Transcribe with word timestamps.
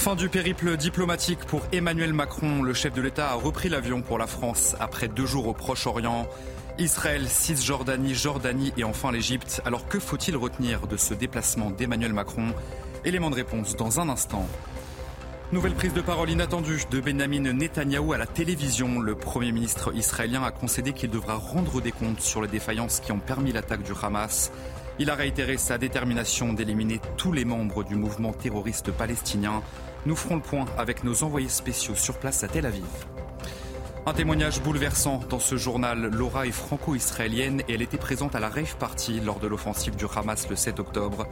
Fin 0.00 0.16
du 0.16 0.30
périple 0.30 0.78
diplomatique 0.78 1.40
pour 1.40 1.60
Emmanuel 1.72 2.14
Macron. 2.14 2.62
Le 2.62 2.72
chef 2.72 2.94
de 2.94 3.02
l'État 3.02 3.32
a 3.32 3.34
repris 3.34 3.68
l'avion 3.68 4.00
pour 4.00 4.16
la 4.16 4.26
France 4.26 4.74
après 4.80 5.08
deux 5.08 5.26
jours 5.26 5.46
au 5.46 5.52
Proche-Orient. 5.52 6.26
Israël, 6.78 7.28
Cisjordanie, 7.28 8.14
Jordanie 8.14 8.72
et 8.78 8.84
enfin 8.84 9.12
l'Égypte. 9.12 9.60
Alors 9.66 9.86
que 9.88 9.98
faut-il 9.98 10.38
retenir 10.38 10.86
de 10.86 10.96
ce 10.96 11.12
déplacement 11.12 11.70
d'Emmanuel 11.70 12.14
Macron? 12.14 12.54
Élément 13.04 13.28
de 13.28 13.34
réponse 13.34 13.76
dans 13.76 14.00
un 14.00 14.08
instant. 14.08 14.46
Nouvelle 15.52 15.74
prise 15.74 15.92
de 15.92 16.00
parole 16.00 16.30
inattendue 16.30 16.82
de 16.90 16.98
Benjamin 16.98 17.52
Netanyahou 17.52 18.14
à 18.14 18.16
la 18.16 18.26
télévision. 18.26 19.00
Le 19.00 19.14
Premier 19.14 19.52
ministre 19.52 19.94
israélien 19.94 20.42
a 20.42 20.50
concédé 20.50 20.94
qu'il 20.94 21.10
devra 21.10 21.34
rendre 21.34 21.82
des 21.82 21.92
comptes 21.92 22.22
sur 22.22 22.40
les 22.40 22.48
défaillances 22.48 23.00
qui 23.00 23.12
ont 23.12 23.18
permis 23.18 23.52
l'attaque 23.52 23.82
du 23.82 23.92
Hamas. 24.02 24.50
Il 25.00 25.08
a 25.08 25.14
réitéré 25.14 25.56
sa 25.56 25.78
détermination 25.78 26.52
d'éliminer 26.52 27.00
tous 27.16 27.32
les 27.32 27.46
membres 27.46 27.84
du 27.84 27.94
mouvement 27.94 28.34
terroriste 28.34 28.92
palestinien. 28.92 29.62
Nous 30.04 30.14
ferons 30.14 30.34
le 30.36 30.42
point 30.42 30.66
avec 30.76 31.04
nos 31.04 31.24
envoyés 31.24 31.48
spéciaux 31.48 31.94
sur 31.94 32.18
place 32.18 32.44
à 32.44 32.48
Tel 32.48 32.66
Aviv. 32.66 32.84
Un 34.04 34.12
témoignage 34.12 34.60
bouleversant 34.60 35.20
dans 35.30 35.38
ce 35.38 35.56
journal. 35.56 36.10
Laura 36.12 36.46
est 36.46 36.52
franco-israélienne 36.52 37.62
et 37.66 37.76
elle 37.76 37.82
était 37.82 37.96
présente 37.96 38.34
à 38.34 38.40
la 38.40 38.50
rave 38.50 38.76
party 38.76 39.20
lors 39.20 39.38
de 39.38 39.46
l'offensive 39.46 39.96
du 39.96 40.04
Hamas 40.14 40.50
le 40.50 40.56
7 40.56 40.80
octobre. 40.80 41.26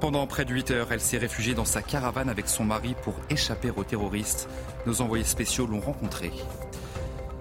Pendant 0.00 0.24
près 0.28 0.44
de 0.44 0.54
8 0.54 0.70
heures, 0.70 0.92
elle 0.92 1.00
s'est 1.00 1.18
réfugiée 1.18 1.54
dans 1.54 1.64
sa 1.64 1.82
caravane 1.82 2.28
avec 2.28 2.46
son 2.46 2.62
mari 2.62 2.94
pour 3.02 3.16
échapper 3.28 3.72
aux 3.74 3.82
terroristes. 3.82 4.48
Nos 4.86 5.00
envoyés 5.00 5.24
spéciaux 5.24 5.66
l'ont 5.66 5.80
rencontrée. 5.80 6.30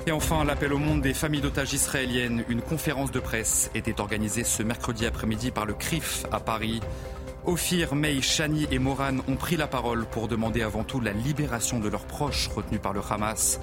Et 0.08 0.12
enfin, 0.12 0.44
l'appel 0.44 0.74
au 0.74 0.78
monde 0.78 1.02
des 1.02 1.14
familles 1.14 1.42
d'otages 1.42 1.74
israéliennes. 1.74 2.44
Une 2.50 2.62
conférence 2.62 3.12
de 3.12 3.20
presse 3.20 3.70
était 3.76 4.00
organisée 4.00 4.44
ce 4.44 4.64
mercredi 4.64 5.06
après-midi 5.06 5.52
par 5.52 5.66
le 5.66 5.74
CRIF 5.74 6.26
à 6.32 6.40
Paris. 6.40 6.80
Ophir, 7.46 7.96
Mei, 7.96 8.22
Shani 8.22 8.68
et 8.72 8.80
Moran 8.80 9.18
ont 9.28 9.36
pris 9.36 9.58
la 9.58 9.68
parole 9.68 10.06
pour 10.06 10.28
demander 10.28 10.62
avant 10.62 10.84
tout 10.84 11.00
la 11.00 11.14
libération 11.14 11.80
de 11.80 11.90
leurs 11.90 12.06
proches 12.06 12.48
retenus 12.48 12.82
par 12.82 12.94
le 12.94 13.02
Hamas. 13.08 13.60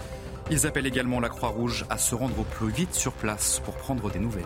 Ils 0.50 0.66
appellent 0.66 0.86
également 0.86 1.20
la 1.20 1.28
Croix-Rouge 1.28 1.84
à 1.90 1.98
se 1.98 2.14
rendre 2.14 2.38
au 2.38 2.44
plus 2.44 2.70
vite 2.70 2.94
sur 2.94 3.12
place 3.12 3.60
pour 3.64 3.74
prendre 3.74 4.10
des 4.10 4.20
nouvelles. 4.20 4.44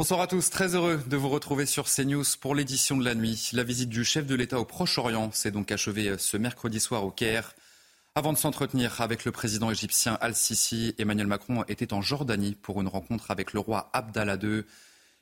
Bonsoir 0.00 0.22
à 0.22 0.26
tous, 0.26 0.48
très 0.48 0.74
heureux 0.74 0.98
de 1.08 1.16
vous 1.18 1.28
retrouver 1.28 1.66
sur 1.66 1.84
CNews 1.84 2.24
pour 2.40 2.54
l'édition 2.54 2.96
de 2.96 3.04
la 3.04 3.14
nuit. 3.14 3.50
La 3.52 3.64
visite 3.64 3.90
du 3.90 4.02
chef 4.02 4.24
de 4.24 4.34
l'État 4.34 4.58
au 4.58 4.64
Proche-Orient 4.64 5.30
s'est 5.30 5.50
donc 5.50 5.70
achevée 5.70 6.16
ce 6.16 6.38
mercredi 6.38 6.80
soir 6.80 7.04
au 7.04 7.10
Caire. 7.10 7.54
Avant 8.14 8.32
de 8.32 8.38
s'entretenir 8.38 9.02
avec 9.02 9.26
le 9.26 9.30
président 9.30 9.70
égyptien 9.70 10.16
Al-Sisi, 10.22 10.94
Emmanuel 10.96 11.26
Macron 11.26 11.64
était 11.68 11.92
en 11.92 12.00
Jordanie 12.00 12.54
pour 12.54 12.80
une 12.80 12.88
rencontre 12.88 13.30
avec 13.30 13.52
le 13.52 13.60
roi 13.60 13.90
Abdallah 13.92 14.38
II. 14.42 14.62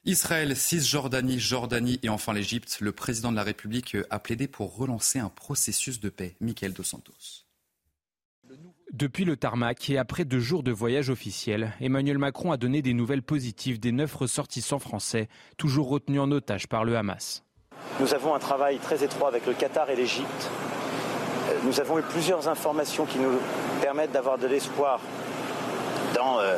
Israël, 0.04 0.56
Cisjordanie, 0.56 1.40
Jordanie 1.40 1.98
et 2.04 2.08
enfin 2.08 2.32
l'Égypte, 2.32 2.78
le 2.80 2.92
président 2.92 3.32
de 3.32 3.36
la 3.36 3.42
République 3.42 3.96
a 4.10 4.20
plaidé 4.20 4.46
pour 4.46 4.76
relancer 4.76 5.18
un 5.18 5.28
processus 5.28 5.98
de 5.98 6.08
paix. 6.08 6.36
Michael 6.40 6.72
Dos 6.72 6.84
Santos. 6.84 7.47
Depuis 8.92 9.26
le 9.26 9.36
tarmac 9.36 9.90
et 9.90 9.98
après 9.98 10.24
deux 10.24 10.40
jours 10.40 10.62
de 10.62 10.72
voyage 10.72 11.10
officiel, 11.10 11.74
Emmanuel 11.78 12.16
Macron 12.16 12.52
a 12.52 12.56
donné 12.56 12.80
des 12.80 12.94
nouvelles 12.94 13.22
positives 13.22 13.78
des 13.78 13.92
neuf 13.92 14.14
ressortissants 14.14 14.78
français, 14.78 15.28
toujours 15.58 15.90
retenus 15.90 16.22
en 16.22 16.32
otage 16.32 16.68
par 16.68 16.84
le 16.84 16.96
Hamas. 16.96 17.44
Nous 18.00 18.14
avons 18.14 18.34
un 18.34 18.38
travail 18.38 18.78
très 18.78 19.04
étroit 19.04 19.28
avec 19.28 19.46
le 19.46 19.52
Qatar 19.52 19.90
et 19.90 19.96
l'Égypte. 19.96 20.50
Nous 21.64 21.80
avons 21.80 21.98
eu 21.98 22.02
plusieurs 22.02 22.48
informations 22.48 23.04
qui 23.04 23.18
nous 23.18 23.38
permettent 23.82 24.12
d'avoir 24.12 24.38
de 24.38 24.46
l'espoir 24.46 25.00
dans 26.14 26.40
euh, 26.40 26.56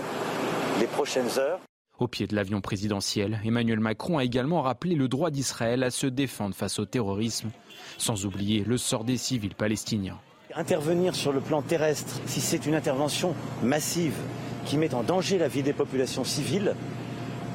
les 0.78 0.87
prochaines 0.87 1.37
heures. 1.37 1.59
Au 1.98 2.06
pied 2.06 2.28
de 2.28 2.37
l'avion 2.37 2.61
présidentiel, 2.61 3.41
Emmanuel 3.44 3.81
Macron 3.81 4.19
a 4.19 4.25
également 4.25 4.62
rappelé 4.62 4.94
le 4.94 5.09
droit 5.09 5.31
d'Israël 5.31 5.82
à 5.82 5.91
se 5.91 6.06
défendre 6.06 6.55
face 6.55 6.78
au 6.78 6.87
terrorisme, 6.87 7.50
sans 7.99 8.25
oublier 8.25 8.62
le 8.65 8.78
sort 8.78 9.05
des 9.05 9.16
civils 9.16 9.56
palestiniens. 9.56 10.19
Intervenir 10.56 11.15
sur 11.15 11.33
le 11.33 11.41
plan 11.41 11.62
terrestre, 11.62 12.21
si 12.27 12.41
c'est 12.41 12.66
une 12.66 12.75
intervention 12.75 13.34
massive 13.62 14.16
qui 14.65 14.78
met 14.78 14.94
en 14.94 15.05
danger 15.05 15.38
la 15.38 15.47
vie 15.47 15.62
des 15.62 15.72
populations 15.72 16.25
civiles, 16.25 16.75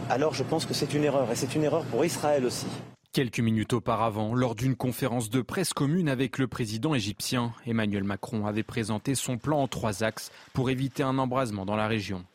alors 0.09 0.33
je 0.33 0.43
pense 0.43 0.65
que 0.65 0.73
c'est 0.73 0.93
une 0.93 1.03
erreur. 1.03 1.29
Et 1.31 1.35
c'est 1.35 1.55
une 1.55 1.63
erreur 1.63 1.83
pour 1.85 2.05
Israël 2.05 2.45
aussi. 2.45 2.67
Quelques 3.11 3.39
minutes 3.39 3.73
auparavant, 3.73 4.33
lors 4.33 4.55
d'une 4.55 4.75
conférence 4.75 5.29
de 5.29 5.41
presse 5.41 5.73
commune 5.73 6.09
avec 6.09 6.37
le 6.37 6.47
président 6.47 6.93
égyptien, 6.93 7.53
Emmanuel 7.65 8.03
Macron 8.03 8.45
avait 8.45 8.63
présenté 8.63 9.15
son 9.15 9.37
plan 9.37 9.61
en 9.61 9.67
trois 9.67 10.03
axes 10.03 10.31
pour 10.53 10.69
éviter 10.69 11.03
un 11.03 11.17
embrasement 11.17 11.65
dans 11.65 11.75
la 11.75 11.87
région. 11.87 12.25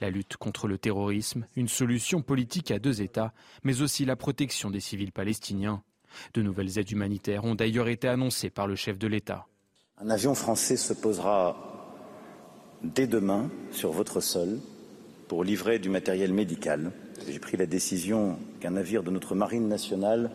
La 0.00 0.10
lutte 0.10 0.36
contre 0.36 0.68
le 0.68 0.78
terrorisme, 0.78 1.46
une 1.56 1.68
solution 1.68 2.22
politique 2.22 2.70
à 2.70 2.78
deux 2.78 3.02
États, 3.02 3.32
mais 3.62 3.82
aussi 3.82 4.04
la 4.04 4.16
protection 4.16 4.70
des 4.70 4.80
civils 4.80 5.12
palestiniens. 5.12 5.82
De 6.34 6.42
nouvelles 6.42 6.78
aides 6.78 6.90
humanitaires 6.90 7.44
ont 7.44 7.54
d'ailleurs 7.54 7.88
été 7.88 8.08
annoncées 8.08 8.50
par 8.50 8.66
le 8.66 8.74
chef 8.74 8.98
de 8.98 9.06
l'État. 9.06 9.46
Un 10.00 10.10
avion 10.10 10.34
français 10.34 10.76
se 10.76 10.92
posera 10.92 11.56
dès 12.84 13.08
demain 13.08 13.50
sur 13.72 13.90
votre 13.90 14.20
sol 14.20 14.60
pour 15.26 15.42
livrer 15.42 15.80
du 15.80 15.88
matériel 15.88 16.32
médical. 16.32 16.92
J'ai 17.28 17.40
pris 17.40 17.56
la 17.56 17.66
décision 17.66 18.38
qu'un 18.60 18.70
navire 18.70 19.02
de 19.02 19.10
notre 19.10 19.34
marine 19.34 19.66
nationale 19.66 20.30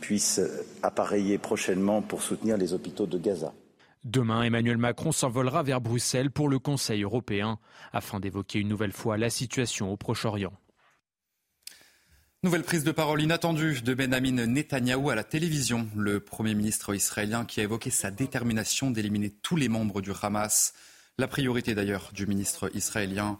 puisse 0.00 0.40
appareiller 0.82 1.38
prochainement 1.38 2.02
pour 2.02 2.22
soutenir 2.22 2.56
les 2.56 2.72
hôpitaux 2.72 3.06
de 3.06 3.18
Gaza. 3.18 3.52
Demain, 4.04 4.42
Emmanuel 4.42 4.78
Macron 4.78 5.12
s'envolera 5.12 5.62
vers 5.62 5.80
Bruxelles 5.80 6.30
pour 6.30 6.48
le 6.48 6.58
Conseil 6.58 7.02
européen 7.02 7.58
afin 7.92 8.18
d'évoquer 8.18 8.60
une 8.60 8.68
nouvelle 8.68 8.92
fois 8.92 9.18
la 9.18 9.28
situation 9.28 9.92
au 9.92 9.96
Proche-Orient. 9.96 10.52
Nouvelle 12.42 12.62
prise 12.62 12.84
de 12.84 12.90
parole 12.90 13.20
inattendue 13.20 13.82
de 13.82 13.92
Benjamin 13.92 14.46
Netanyahou 14.46 15.10
à 15.10 15.14
la 15.14 15.24
télévision. 15.24 15.86
Le 15.94 16.20
Premier 16.20 16.54
ministre 16.54 16.94
israélien 16.94 17.44
qui 17.44 17.60
a 17.60 17.64
évoqué 17.64 17.90
sa 17.90 18.10
détermination 18.10 18.90
d'éliminer 18.90 19.28
tous 19.28 19.56
les 19.56 19.68
membres 19.68 20.00
du 20.00 20.12
Hamas. 20.22 20.72
La 21.18 21.28
priorité 21.28 21.74
d'ailleurs 21.74 22.12
du 22.14 22.26
ministre 22.26 22.70
israélien. 22.74 23.38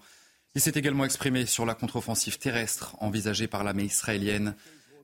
Il 0.55 0.61
s'est 0.61 0.73
également 0.75 1.07
exprimé 1.07 1.47
sur 1.47 1.65
la 1.65 1.75
contre-offensive 1.75 2.37
terrestre 2.37 2.95
envisagée 3.01 3.47
par 3.47 3.65
l'armée 3.65 3.85
israélienne. 3.85 4.55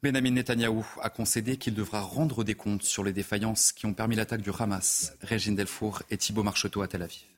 Benjamin 0.02 0.32
Netanyahou 0.32 0.86
a 1.00 1.08
concédé 1.08 1.56
qu'il 1.56 1.72
devra 1.72 2.02
rendre 2.02 2.44
des 2.44 2.54
comptes 2.54 2.82
sur 2.82 3.02
les 3.02 3.14
défaillances 3.14 3.72
qui 3.72 3.86
ont 3.86 3.94
permis 3.94 4.16
l'attaque 4.16 4.42
du 4.42 4.50
Hamas. 4.58 5.14
Régine 5.22 5.56
Delfour 5.56 6.02
et 6.10 6.18
Thibault 6.18 6.42
Marcheteau 6.42 6.82
à 6.82 6.88
Tel 6.88 7.00
Aviv. 7.00 7.35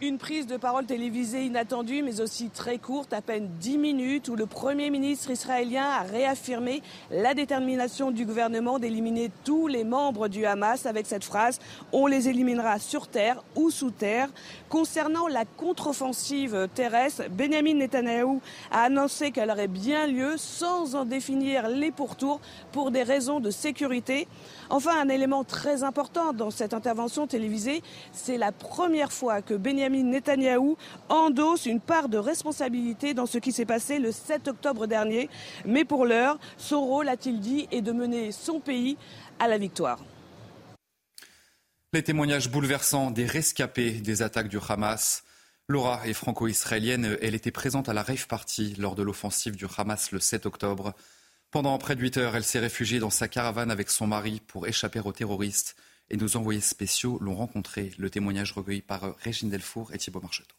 Une 0.00 0.18
prise 0.18 0.46
de 0.46 0.56
parole 0.56 0.86
télévisée 0.86 1.44
inattendue, 1.44 2.04
mais 2.04 2.20
aussi 2.20 2.50
très 2.50 2.78
courte, 2.78 3.12
à 3.12 3.20
peine 3.20 3.50
10 3.58 3.78
minutes, 3.78 4.28
où 4.28 4.36
le 4.36 4.46
Premier 4.46 4.90
ministre 4.90 5.32
israélien 5.32 5.86
a 5.86 6.02
réaffirmé 6.02 6.82
la 7.10 7.34
détermination 7.34 8.12
du 8.12 8.24
gouvernement 8.24 8.78
d'éliminer 8.78 9.28
tous 9.42 9.66
les 9.66 9.82
membres 9.82 10.28
du 10.28 10.46
Hamas 10.46 10.86
avec 10.86 11.06
cette 11.06 11.24
phrase 11.24 11.58
On 11.90 12.06
les 12.06 12.28
éliminera 12.28 12.78
sur 12.78 13.08
terre 13.08 13.42
ou 13.56 13.70
sous 13.70 13.90
terre. 13.90 14.28
Concernant 14.68 15.26
la 15.26 15.44
contre-offensive 15.44 16.68
terrestre, 16.76 17.24
Benjamin 17.28 17.74
Netanyahu 17.74 18.38
a 18.70 18.82
annoncé 18.82 19.32
qu'elle 19.32 19.50
aurait 19.50 19.66
bien 19.66 20.06
lieu 20.06 20.36
sans 20.36 20.94
en 20.94 21.06
définir 21.06 21.68
les 21.68 21.90
pourtours 21.90 22.40
pour 22.70 22.92
des 22.92 23.02
raisons 23.02 23.40
de 23.40 23.50
sécurité. 23.50 24.28
Enfin, 24.70 24.92
un 25.00 25.08
élément 25.08 25.42
très 25.42 25.82
important 25.82 26.32
dans 26.32 26.52
cette 26.52 26.74
intervention 26.74 27.26
télévisée, 27.26 27.82
c'est 28.12 28.38
la 28.38 28.52
première 28.52 29.12
fois 29.12 29.42
que 29.42 29.54
Benjamin 29.54 29.87
Netanyahou 29.88 30.76
endosse 31.08 31.66
une 31.66 31.80
part 31.80 32.08
de 32.08 32.18
responsabilité 32.18 33.14
dans 33.14 33.26
ce 33.26 33.38
qui 33.38 33.52
s'est 33.52 33.64
passé 33.64 33.98
le 33.98 34.12
7 34.12 34.48
octobre 34.48 34.86
dernier. 34.86 35.28
Mais 35.64 35.84
pour 35.84 36.06
l'heure, 36.06 36.38
son 36.56 36.84
rôle, 36.84 37.08
a-t-il 37.08 37.40
dit, 37.40 37.68
est 37.70 37.82
de 37.82 37.92
mener 37.92 38.32
son 38.32 38.60
pays 38.60 38.96
à 39.38 39.48
la 39.48 39.58
victoire. 39.58 39.98
Les 41.92 42.02
témoignages 42.02 42.50
bouleversants 42.50 43.10
des 43.10 43.24
rescapés 43.24 43.92
des 43.92 44.22
attaques 44.22 44.48
du 44.48 44.58
Hamas. 44.68 45.24
Laura 45.68 46.06
est 46.06 46.12
franco-israélienne. 46.12 47.16
Elle 47.22 47.34
était 47.34 47.50
présente 47.50 47.88
à 47.88 47.94
la 47.94 48.02
rave 48.02 48.26
party 48.26 48.74
lors 48.78 48.94
de 48.94 49.02
l'offensive 49.02 49.56
du 49.56 49.66
Hamas 49.76 50.12
le 50.12 50.20
7 50.20 50.46
octobre. 50.46 50.94
Pendant 51.50 51.78
près 51.78 51.96
de 51.96 52.02
8 52.02 52.18
heures, 52.18 52.36
elle 52.36 52.44
s'est 52.44 52.58
réfugiée 52.58 52.98
dans 52.98 53.08
sa 53.08 53.26
caravane 53.26 53.70
avec 53.70 53.88
son 53.88 54.06
mari 54.06 54.42
pour 54.46 54.66
échapper 54.66 55.00
aux 55.00 55.12
terroristes. 55.12 55.76
Et 56.10 56.16
nos 56.16 56.36
envoyés 56.36 56.60
spéciaux 56.60 57.18
l'ont 57.20 57.34
rencontré. 57.34 57.92
Le 57.98 58.10
témoignage 58.10 58.52
recueilli 58.52 58.80
par 58.80 59.16
Régine 59.18 59.50
Delfour 59.50 59.92
et 59.92 59.98
Thibault 59.98 60.20
Marcheteau. 60.20 60.54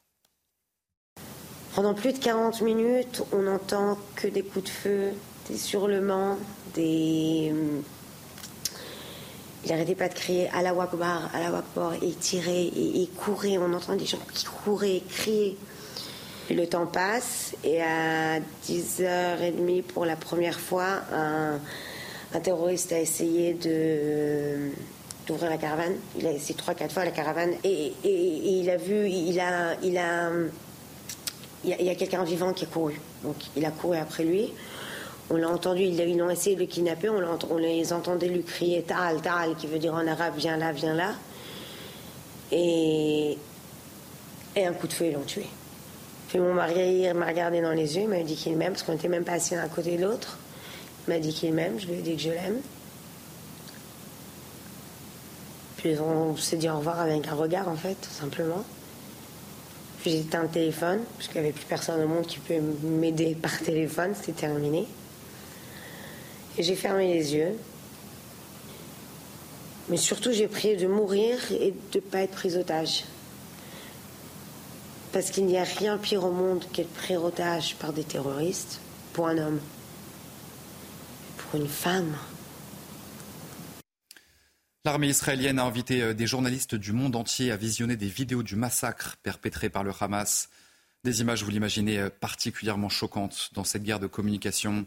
Pendant 1.74 1.94
plus 1.94 2.13
de 2.13 2.19
40 2.19 2.62
minutes, 2.62 3.24
on 3.31 3.44
n'entend 3.44 3.98
que 4.16 4.28
des 4.28 4.44
coups 4.44 4.66
de 4.66 4.69
feu, 4.69 5.12
des 5.50 5.74
hurlements, 5.74 6.38
des. 6.75 7.54
Il 9.66 9.72
n'arrêtait 9.72 9.96
pas 9.96 10.07
de 10.07 10.13
crier 10.13 10.50
à 10.50 10.62
la 10.62 10.74
Wakbar, 10.74 11.34
à 11.34 11.40
la 11.40 11.51
Wakbar, 11.51 11.96
et 12.01 12.12
tirer, 12.12 12.63
et, 12.63 13.01
et 13.04 13.07
courir. 13.07 13.62
On 13.62 13.74
entend 13.74 13.96
des 13.96 14.06
gens 14.06 14.19
qui 14.34 14.46
couraient, 14.46 15.01
crier. 15.10 15.57
Le 16.50 16.66
temps 16.66 16.88
passe 16.88 17.56
et 17.63 17.80
à 17.81 18.40
10h30 18.68 19.84
pour 19.84 20.06
la 20.06 20.16
première 20.16 20.60
fois, 20.60 21.01
un, 21.13 21.60
terroriste 22.40 22.92
a 22.92 23.00
essayé 23.00 23.54
de, 23.54 24.72
d'ouvrir 25.29 25.49
la 25.49 25.57
caravane. 25.57 25.95
Il 26.17 26.27
a 26.27 26.31
essayé 26.31 26.55
trois, 26.55 26.73
quatre 26.73 26.91
fois 26.91 27.05
la 27.05 27.11
caravane 27.11 27.53
et, 27.63 27.93
il 28.03 28.69
a 28.69 28.77
vu, 28.77 29.07
il 29.07 29.39
a, 29.39 29.75
il 29.81 29.97
a, 29.97 30.29
il 31.63 31.85
y 31.85 31.89
a, 31.89 31.95
quelqu'un 31.95 32.23
vivant 32.23 32.53
qui 32.53 32.65
a 32.65 32.67
couru. 32.67 32.99
Donc 33.23 33.35
il 33.55 33.65
a 33.65 33.71
couru 33.71 33.97
après 33.97 34.23
lui. 34.23 34.53
On 35.29 35.35
l'a 35.35 35.49
entendu, 35.49 35.83
ils 35.83 36.17
l'ont 36.17 36.29
essayé 36.29 36.55
de 36.55 36.61
le 36.61 36.65
kidnapper. 36.65 37.09
On, 37.09 37.21
on, 37.51 37.57
les 37.57 37.93
entendait 37.93 38.27
lui 38.27 38.43
crier 38.43 38.81
Tal, 38.81 39.21
Tal, 39.21 39.55
qui 39.55 39.67
veut 39.67 39.79
dire 39.79 39.93
en 39.93 40.07
arabe 40.07 40.33
viens 40.37 40.57
là, 40.57 40.71
viens 40.71 40.95
là. 40.95 41.13
Et, 42.51 43.37
et 44.55 44.65
un 44.65 44.73
coup 44.73 44.87
de 44.87 44.93
feu, 44.93 45.05
ils 45.05 45.13
l'ont 45.13 45.21
tué. 45.21 45.45
Puis 46.29 46.39
mon 46.39 46.53
mari 46.53 47.11
m'a 47.13 47.27
regardé 47.27 47.61
dans 47.61 47.71
les 47.71 47.95
yeux, 47.95 48.03
il 48.03 48.07
m'a 48.07 48.21
dit 48.21 48.35
qu'il 48.35 48.55
m'aime, 48.55 48.73
parce 48.73 48.83
qu'on 48.83 48.93
n'était 48.93 49.07
même 49.07 49.23
pas 49.23 49.33
assis 49.33 49.55
l'un 49.55 49.63
à 49.63 49.67
côté 49.67 49.97
de 49.97 50.03
l'autre. 50.03 50.37
Il 51.07 51.13
m'a 51.13 51.19
dit 51.19 51.33
qu'il 51.33 51.53
m'aime, 51.53 51.79
je 51.79 51.87
lui 51.87 51.95
ai 51.95 52.01
dit 52.01 52.15
que 52.15 52.21
je 52.21 52.29
l'aime. 52.29 52.61
Puis 55.79 55.97
on 55.97 56.35
s'est 56.35 56.57
dit 56.57 56.69
au 56.69 56.77
revoir 56.77 56.99
avec 56.99 57.25
un 57.29 57.35
regard, 57.35 57.69
en 57.69 57.75
fait, 57.75 57.95
tout 57.95 58.09
simplement. 58.09 58.65
Puis 60.01 60.11
j'ai 60.11 60.19
éteint 60.19 60.43
le 60.43 60.49
téléphone, 60.49 60.99
parce 61.15 61.29
qu'il 61.29 61.39
n'y 61.39 61.47
avait 61.47 61.55
plus 61.55 61.65
personne 61.65 62.03
au 62.03 62.07
monde 62.07 62.27
qui 62.27 62.39
peut 62.39 62.59
m'aider 62.83 63.33
par 63.33 63.57
téléphone, 63.59 64.13
c'était 64.13 64.41
terminé. 64.41 64.85
Et 66.57 66.63
j'ai 66.63 66.75
fermé 66.75 67.13
les 67.13 67.33
yeux. 67.33 67.55
Mais 69.87 69.95
surtout, 69.95 70.33
j'ai 70.33 70.49
prié 70.49 70.75
de 70.75 70.85
mourir 70.85 71.37
et 71.53 71.71
de 71.71 71.97
ne 71.97 72.01
pas 72.01 72.23
être 72.23 72.31
prise 72.31 72.57
otage. 72.57 73.05
Parce 75.13 75.31
qu'il 75.31 75.45
n'y 75.45 75.57
a 75.57 75.63
rien 75.63 75.97
pire 75.97 76.25
au 76.25 76.31
monde 76.31 76.65
qu'être 76.73 76.93
pris 76.93 77.15
otage 77.15 77.77
par 77.79 77.93
des 77.93 78.03
terroristes 78.03 78.81
pour 79.13 79.29
un 79.29 79.37
homme. 79.37 79.59
Pour 81.37 81.61
une 81.61 81.69
femme. 81.69 82.13
L'armée 84.85 85.09
israélienne 85.09 85.59
a 85.59 85.65
invité 85.65 86.01
euh, 86.01 86.13
des 86.13 86.25
journalistes 86.25 86.75
du 86.75 86.93
monde 86.93 87.17
entier 87.17 87.51
à 87.51 87.57
visionner 87.57 87.97
des 87.97 88.07
vidéos 88.07 88.43
du 88.43 88.55
massacre 88.55 89.17
perpétré 89.21 89.69
par 89.69 89.83
le 89.83 89.91
Hamas. 89.99 90.49
Des 91.03 91.19
images, 91.19 91.43
vous 91.43 91.51
l'imaginez, 91.51 91.99
euh, 91.99 92.09
particulièrement 92.09 92.87
choquantes 92.87 93.49
dans 93.53 93.65
cette 93.65 93.83
guerre 93.83 93.99
de 93.99 94.07
communication. 94.07 94.85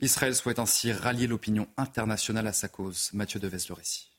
Israël 0.00 0.34
souhaite 0.34 0.58
ainsi 0.58 0.92
rallier 0.92 1.26
l'opinion 1.26 1.68
internationale 1.78 2.46
à 2.46 2.52
sa 2.52 2.68
cause. 2.68 3.08
Mathieu 3.14 3.40
Deves 3.40 3.64
le 3.68 3.74
récit. 3.74 4.10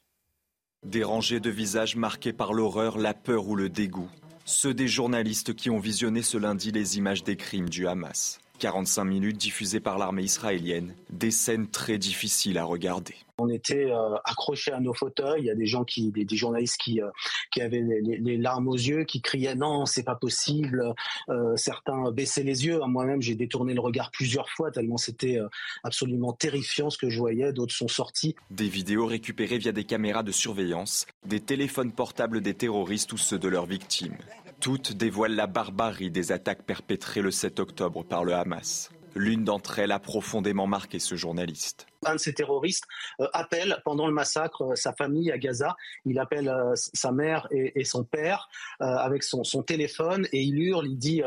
Des 0.83 1.03
rangées 1.03 1.39
de 1.39 1.51
visages 1.51 1.95
marqués 1.95 2.33
par 2.33 2.53
l'horreur, 2.53 2.97
la 2.97 3.13
peur 3.13 3.47
ou 3.47 3.55
le 3.55 3.69
dégoût. 3.69 4.09
Ceux 4.45 4.73
des 4.73 4.87
journalistes 4.87 5.53
qui 5.53 5.69
ont 5.69 5.79
visionné 5.79 6.23
ce 6.23 6.39
lundi 6.39 6.71
les 6.71 6.97
images 6.97 7.23
des 7.23 7.37
crimes 7.37 7.69
du 7.69 7.87
Hamas. 7.87 8.40
45 8.61 9.05
minutes 9.05 9.37
diffusées 9.37 9.79
par 9.79 9.97
l'armée 9.97 10.21
israélienne, 10.21 10.93
des 11.09 11.31
scènes 11.31 11.67
très 11.67 11.97
difficiles 11.97 12.59
à 12.59 12.63
regarder. 12.63 13.15
On 13.39 13.49
était 13.49 13.89
euh, 13.89 14.17
accrochés 14.23 14.71
à 14.71 14.79
nos 14.79 14.93
fauteuils. 14.93 15.41
Il 15.41 15.45
y 15.45 15.49
a 15.49 15.55
des 15.55 15.65
gens 15.65 15.83
qui, 15.83 16.11
des, 16.11 16.27
journalistes 16.37 16.77
qui, 16.79 17.01
euh, 17.01 17.09
qui 17.49 17.61
avaient 17.61 17.81
les, 17.81 18.37
larmes 18.37 18.67
aux 18.67 18.75
yeux, 18.75 19.03
qui 19.03 19.19
criaient 19.19 19.55
non, 19.55 19.87
c'est 19.87 20.03
pas 20.03 20.13
possible. 20.13 20.93
Euh, 21.29 21.57
certains 21.57 22.11
baissaient 22.11 22.43
les 22.43 22.67
yeux. 22.67 22.79
Moi-même, 22.85 23.19
j'ai 23.19 23.33
détourné 23.33 23.73
le 23.73 23.81
regard 23.81 24.11
plusieurs 24.11 24.47
fois 24.49 24.69
tellement 24.69 24.97
c'était 24.97 25.39
absolument 25.83 26.33
terrifiant 26.33 26.91
ce 26.91 26.99
que 26.99 27.09
je 27.09 27.17
voyais. 27.17 27.51
D'autres 27.53 27.73
sont 27.73 27.87
sortis. 27.87 28.35
Des 28.51 28.69
vidéos 28.69 29.07
récupérées 29.07 29.57
via 29.57 29.71
des 29.71 29.85
caméras 29.85 30.21
de 30.21 30.31
surveillance, 30.31 31.07
des 31.25 31.39
téléphones 31.39 31.93
portables 31.93 32.41
des 32.41 32.53
terroristes 32.53 33.11
ou 33.11 33.17
ceux 33.17 33.39
de 33.39 33.47
leurs 33.47 33.65
victimes. 33.65 34.17
Toutes 34.61 34.93
dévoilent 34.93 35.33
la 35.33 35.47
barbarie 35.47 36.11
des 36.11 36.31
attaques 36.31 36.61
perpétrées 36.61 37.23
le 37.23 37.31
7 37.31 37.59
octobre 37.59 38.03
par 38.03 38.23
le 38.23 38.35
Hamas. 38.35 38.91
L'une 39.15 39.43
d'entre 39.43 39.79
elles 39.79 39.91
a 39.91 39.99
profondément 39.99 40.67
marqué 40.67 40.99
ce 40.99 41.15
journaliste 41.15 41.87
un 42.05 42.15
de 42.15 42.19
ces 42.19 42.33
terroristes 42.33 42.85
euh, 43.19 43.27
appelle 43.33 43.77
pendant 43.85 44.07
le 44.07 44.13
massacre 44.13 44.63
euh, 44.63 44.75
sa 44.75 44.93
famille 44.93 45.31
à 45.31 45.37
Gaza. 45.37 45.75
Il 46.05 46.19
appelle 46.19 46.49
euh, 46.49 46.73
sa 46.75 47.11
mère 47.11 47.47
et, 47.51 47.83
son 47.83 48.03
père 48.03 48.49
avec 48.79 49.23
son, 49.23 49.43
téléphone 49.63 50.27
et 50.31 50.41
il 50.41 50.59
hurle, 50.59 50.87
il 50.87 50.97
dit 50.97 51.21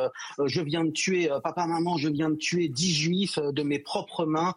je 0.44 0.60
viens 0.60 0.84
de 0.84 0.90
tuer 0.90 1.28
papa 1.42 1.66
maman, 1.66 1.96
je 1.96 2.08
viens 2.08 2.30
de 2.30 2.36
tuer 2.36 2.68
dix 2.68 2.92
juifs 2.94 3.38
de 3.38 3.62
mes 3.62 3.78
propres 3.78 4.24
mains. 4.24 4.54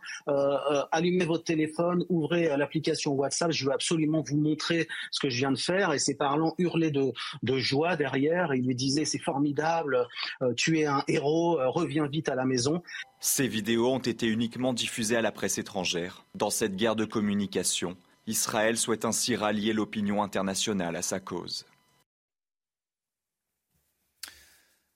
allumez 0.91 1.25
votre 1.25 1.43
téléphone, 1.43 2.05
ouvrez 2.09 2.55
l'application 2.55 3.13
WhatsApp, 3.13 3.51
je 3.51 3.65
veux 3.65 3.73
absolument 3.73 4.23
vous 4.25 4.37
montrer 4.37 4.87
ce 5.11 5.19
que 5.19 5.29
je 5.29 5.37
viens 5.37 5.51
de 5.51 5.57
faire. 5.57 5.93
Et 5.93 5.99
ses 5.99 6.15
parents 6.15 6.53
hurlaient 6.57 6.91
de, 6.91 7.13
joie 7.57 7.95
derrière. 7.95 8.53
il 8.53 8.65
lui 8.65 8.75
disait 8.75 9.05
c'est 9.05 9.19
formidable, 9.19 10.07
tu 10.55 10.79
es 10.79 10.85
un 10.85 11.03
héros, 11.07 11.57
reviens 11.71 12.07
vite 12.07 12.29
à 12.29 12.35
la 12.35 12.45
maison. 12.45 12.81
Ces 13.19 13.47
vidéos 13.47 13.91
ont 13.91 13.99
été 13.99 14.27
uniquement 14.27 14.73
diffusées 14.73 15.17
à 15.17 15.21
la 15.21 15.31
presse 15.31 15.57
étrangère. 15.57 16.25
Dans 16.35 16.49
cette 16.49 16.75
guerre 16.75 16.95
de 16.95 17.05
communication, 17.05 17.97
Israël 18.27 18.77
souhaite 18.77 19.05
ainsi 19.05 19.35
rallier 19.35 19.73
l'opinion 19.73 20.21
internationale 20.21 20.95
à 20.95 21.01
sa 21.01 21.19
cause. 21.19 21.65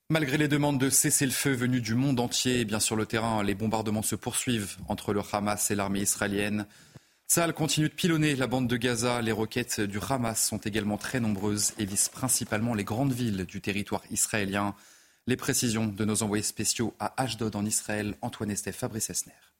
Malgré 0.09 0.37
les 0.37 0.49
demandes 0.49 0.77
de 0.77 0.89
cessez-le-feu 0.89 1.53
venues 1.53 1.79
du 1.79 1.95
monde 1.95 2.19
entier, 2.19 2.65
bien 2.65 2.81
sur 2.81 2.97
le 2.97 3.05
terrain, 3.05 3.43
les 3.43 3.55
bombardements 3.55 4.01
se 4.01 4.15
poursuivent 4.15 4.75
entre 4.89 5.13
le 5.13 5.21
Hamas 5.31 5.71
et 5.71 5.75
l'armée 5.75 6.01
israélienne. 6.01 6.67
Saal 7.27 7.53
continue 7.53 7.87
de 7.87 7.93
pilonner 7.93 8.35
la 8.35 8.47
bande 8.47 8.67
de 8.67 8.75
Gaza. 8.75 9.21
Les 9.21 9.31
roquettes 9.31 9.79
du 9.79 9.99
Hamas 10.09 10.45
sont 10.45 10.57
également 10.57 10.97
très 10.97 11.21
nombreuses 11.21 11.71
et 11.77 11.85
visent 11.85 12.09
principalement 12.09 12.73
les 12.73 12.83
grandes 12.83 13.13
villes 13.13 13.45
du 13.45 13.61
territoire 13.61 14.03
israélien. 14.11 14.75
Les 15.27 15.37
précisions 15.37 15.85
de 15.85 16.03
nos 16.03 16.23
envoyés 16.23 16.41
spéciaux 16.41 16.95
à 16.99 17.21
Ashdod 17.21 17.55
en 17.55 17.63
Israël, 17.63 18.15
Antoine 18.21 18.49
Estef, 18.49 18.75
Fabrice 18.75 19.11
Esner. 19.11 19.50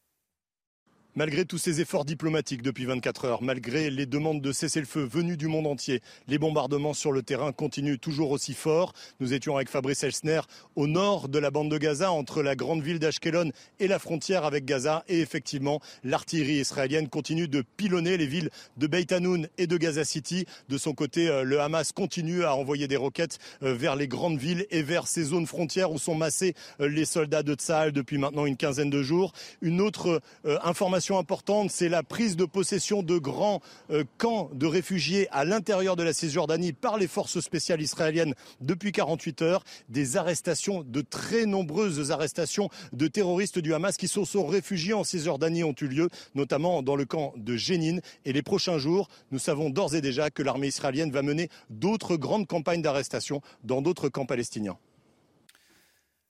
Malgré 1.15 1.43
tous 1.43 1.57
ces 1.57 1.81
efforts 1.81 2.05
diplomatiques 2.05 2.61
depuis 2.61 2.85
24 2.85 3.25
heures, 3.25 3.41
malgré 3.41 3.89
les 3.89 4.05
demandes 4.05 4.39
de 4.39 4.53
cessez-le-feu 4.53 5.03
venues 5.03 5.35
du 5.35 5.47
monde 5.47 5.67
entier, 5.67 5.99
les 6.29 6.37
bombardements 6.37 6.93
sur 6.93 7.11
le 7.11 7.21
terrain 7.21 7.51
continuent 7.51 7.99
toujours 7.99 8.31
aussi 8.31 8.53
forts. 8.53 8.93
Nous 9.19 9.33
étions 9.33 9.57
avec 9.57 9.67
Fabrice 9.67 10.05
Elsner 10.05 10.39
au 10.77 10.87
nord 10.87 11.27
de 11.27 11.37
la 11.37 11.51
bande 11.51 11.69
de 11.69 11.77
Gaza, 11.77 12.13
entre 12.13 12.41
la 12.41 12.55
grande 12.55 12.81
ville 12.81 12.97
d'Ashkelon 12.97 13.51
et 13.81 13.89
la 13.89 13.99
frontière 13.99 14.45
avec 14.45 14.63
Gaza. 14.63 15.03
Et 15.09 15.19
effectivement, 15.19 15.81
l'artillerie 16.05 16.61
israélienne 16.61 17.09
continue 17.09 17.49
de 17.49 17.61
pilonner 17.75 18.15
les 18.15 18.25
villes 18.25 18.49
de 18.77 18.87
Beit 18.87 19.11
Hanoun 19.11 19.49
et 19.57 19.67
de 19.67 19.75
Gaza 19.75 20.05
City. 20.05 20.45
De 20.69 20.77
son 20.77 20.93
côté, 20.93 21.27
euh, 21.27 21.43
le 21.43 21.59
Hamas 21.59 21.91
continue 21.91 22.45
à 22.45 22.55
envoyer 22.55 22.87
des 22.87 22.95
roquettes 22.95 23.37
euh, 23.63 23.73
vers 23.73 23.97
les 23.97 24.07
grandes 24.07 24.39
villes 24.39 24.65
et 24.71 24.81
vers 24.81 25.07
ces 25.07 25.23
zones 25.23 25.45
frontières 25.45 25.91
où 25.91 25.99
sont 25.99 26.15
massés 26.15 26.55
euh, 26.79 26.87
les 26.87 27.03
soldats 27.03 27.43
de 27.43 27.53
Tsahal 27.53 27.91
depuis 27.91 28.17
maintenant 28.17 28.45
une 28.45 28.55
quinzaine 28.55 28.89
de 28.89 29.03
jours. 29.03 29.33
Une 29.61 29.81
autre 29.81 30.21
information 30.63 31.00
importante, 31.09 31.71
c'est 31.71 31.89
la 31.89 32.03
prise 32.03 32.35
de 32.35 32.45
possession 32.45 33.03
de 33.03 33.17
grands 33.17 33.61
euh, 33.89 34.03
camps 34.17 34.49
de 34.53 34.65
réfugiés 34.65 35.27
à 35.31 35.45
l'intérieur 35.45 35.95
de 35.95 36.03
la 36.03 36.13
Cisjordanie 36.13 36.73
par 36.73 36.97
les 36.97 37.07
forces 37.07 37.39
spéciales 37.39 37.81
israéliennes 37.81 38.35
depuis 38.61 38.91
48 38.91 39.41
heures. 39.41 39.63
Des 39.89 40.17
arrestations, 40.17 40.83
de 40.83 41.01
très 41.01 41.45
nombreuses 41.45 42.11
arrestations 42.11 42.69
de 42.93 43.07
terroristes 43.07 43.59
du 43.59 43.73
Hamas 43.73 43.97
qui 43.97 44.07
se 44.07 44.23
sont 44.23 44.45
réfugiés 44.45 44.93
en 44.93 45.03
Cisjordanie 45.03 45.63
ont 45.63 45.75
eu 45.81 45.87
lieu, 45.87 46.09
notamment 46.35 46.83
dans 46.83 46.95
le 46.95 47.05
camp 47.05 47.33
de 47.35 47.55
Jénine. 47.55 48.01
Et 48.25 48.33
les 48.33 48.43
prochains 48.43 48.77
jours, 48.77 49.07
nous 49.31 49.39
savons 49.39 49.69
d'ores 49.69 49.95
et 49.95 50.01
déjà 50.01 50.29
que 50.29 50.43
l'armée 50.43 50.67
israélienne 50.67 51.11
va 51.11 51.23
mener 51.23 51.49
d'autres 51.69 52.15
grandes 52.15 52.47
campagnes 52.47 52.81
d'arrestation 52.81 53.41
dans 53.63 53.81
d'autres 53.81 54.09
camps 54.09 54.25
palestiniens. 54.25 54.77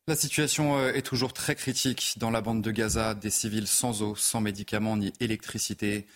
La 0.07 0.15
situation 0.15 0.77
euh, 0.77 0.93
est 0.93 1.03
toujours 1.03 1.31
très 1.31 1.55
critique 1.55 2.15
dans 2.17 2.31
la 2.31 2.41
bande 2.41 2.61
de 2.61 2.71
Gaza, 2.71 3.13
des 3.13 3.29
civils 3.29 3.67
sans 3.67 4.01
eau, 4.01 4.15
sans 4.15 4.41
médicaments 4.41 4.97
ni 4.97 5.13
électricité. 5.19 6.07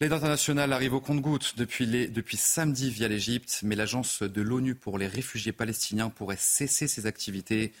L'aide 0.00 0.12
internationale 0.12 0.72
arrive 0.72 0.94
au 0.94 1.00
compte-gouttes 1.00 1.54
depuis, 1.56 1.86
depuis, 2.08 2.36
samedi 2.36 2.90
via 2.90 3.08
l'Égypte, 3.08 3.60
mais 3.62 3.76
l'agence 3.76 4.22
de 4.22 4.42
l'ONU 4.42 4.74
pour 4.74 4.98
les 4.98 5.06
réfugiés 5.06 5.52
palestiniens 5.52 6.10
pourrait 6.10 6.36
cesser 6.38 6.88
ses 6.88 7.06
activités 7.06 7.72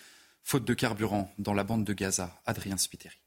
faute 0.44 0.64
de 0.64 0.74
carburant 0.74 1.32
dans 1.38 1.54
la 1.54 1.64
bande 1.64 1.84
de 1.84 1.92
Gaza. 1.92 2.40
Adrien 2.46 2.76
Spiteri. 2.76 3.18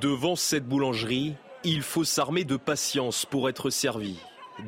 Devant 0.00 0.36
cette 0.36 0.66
boulangerie, 0.66 1.34
il 1.64 1.82
faut 1.82 2.04
s'armer 2.04 2.44
de 2.44 2.56
patience 2.56 3.24
pour 3.24 3.48
être 3.48 3.70
servi. 3.70 4.18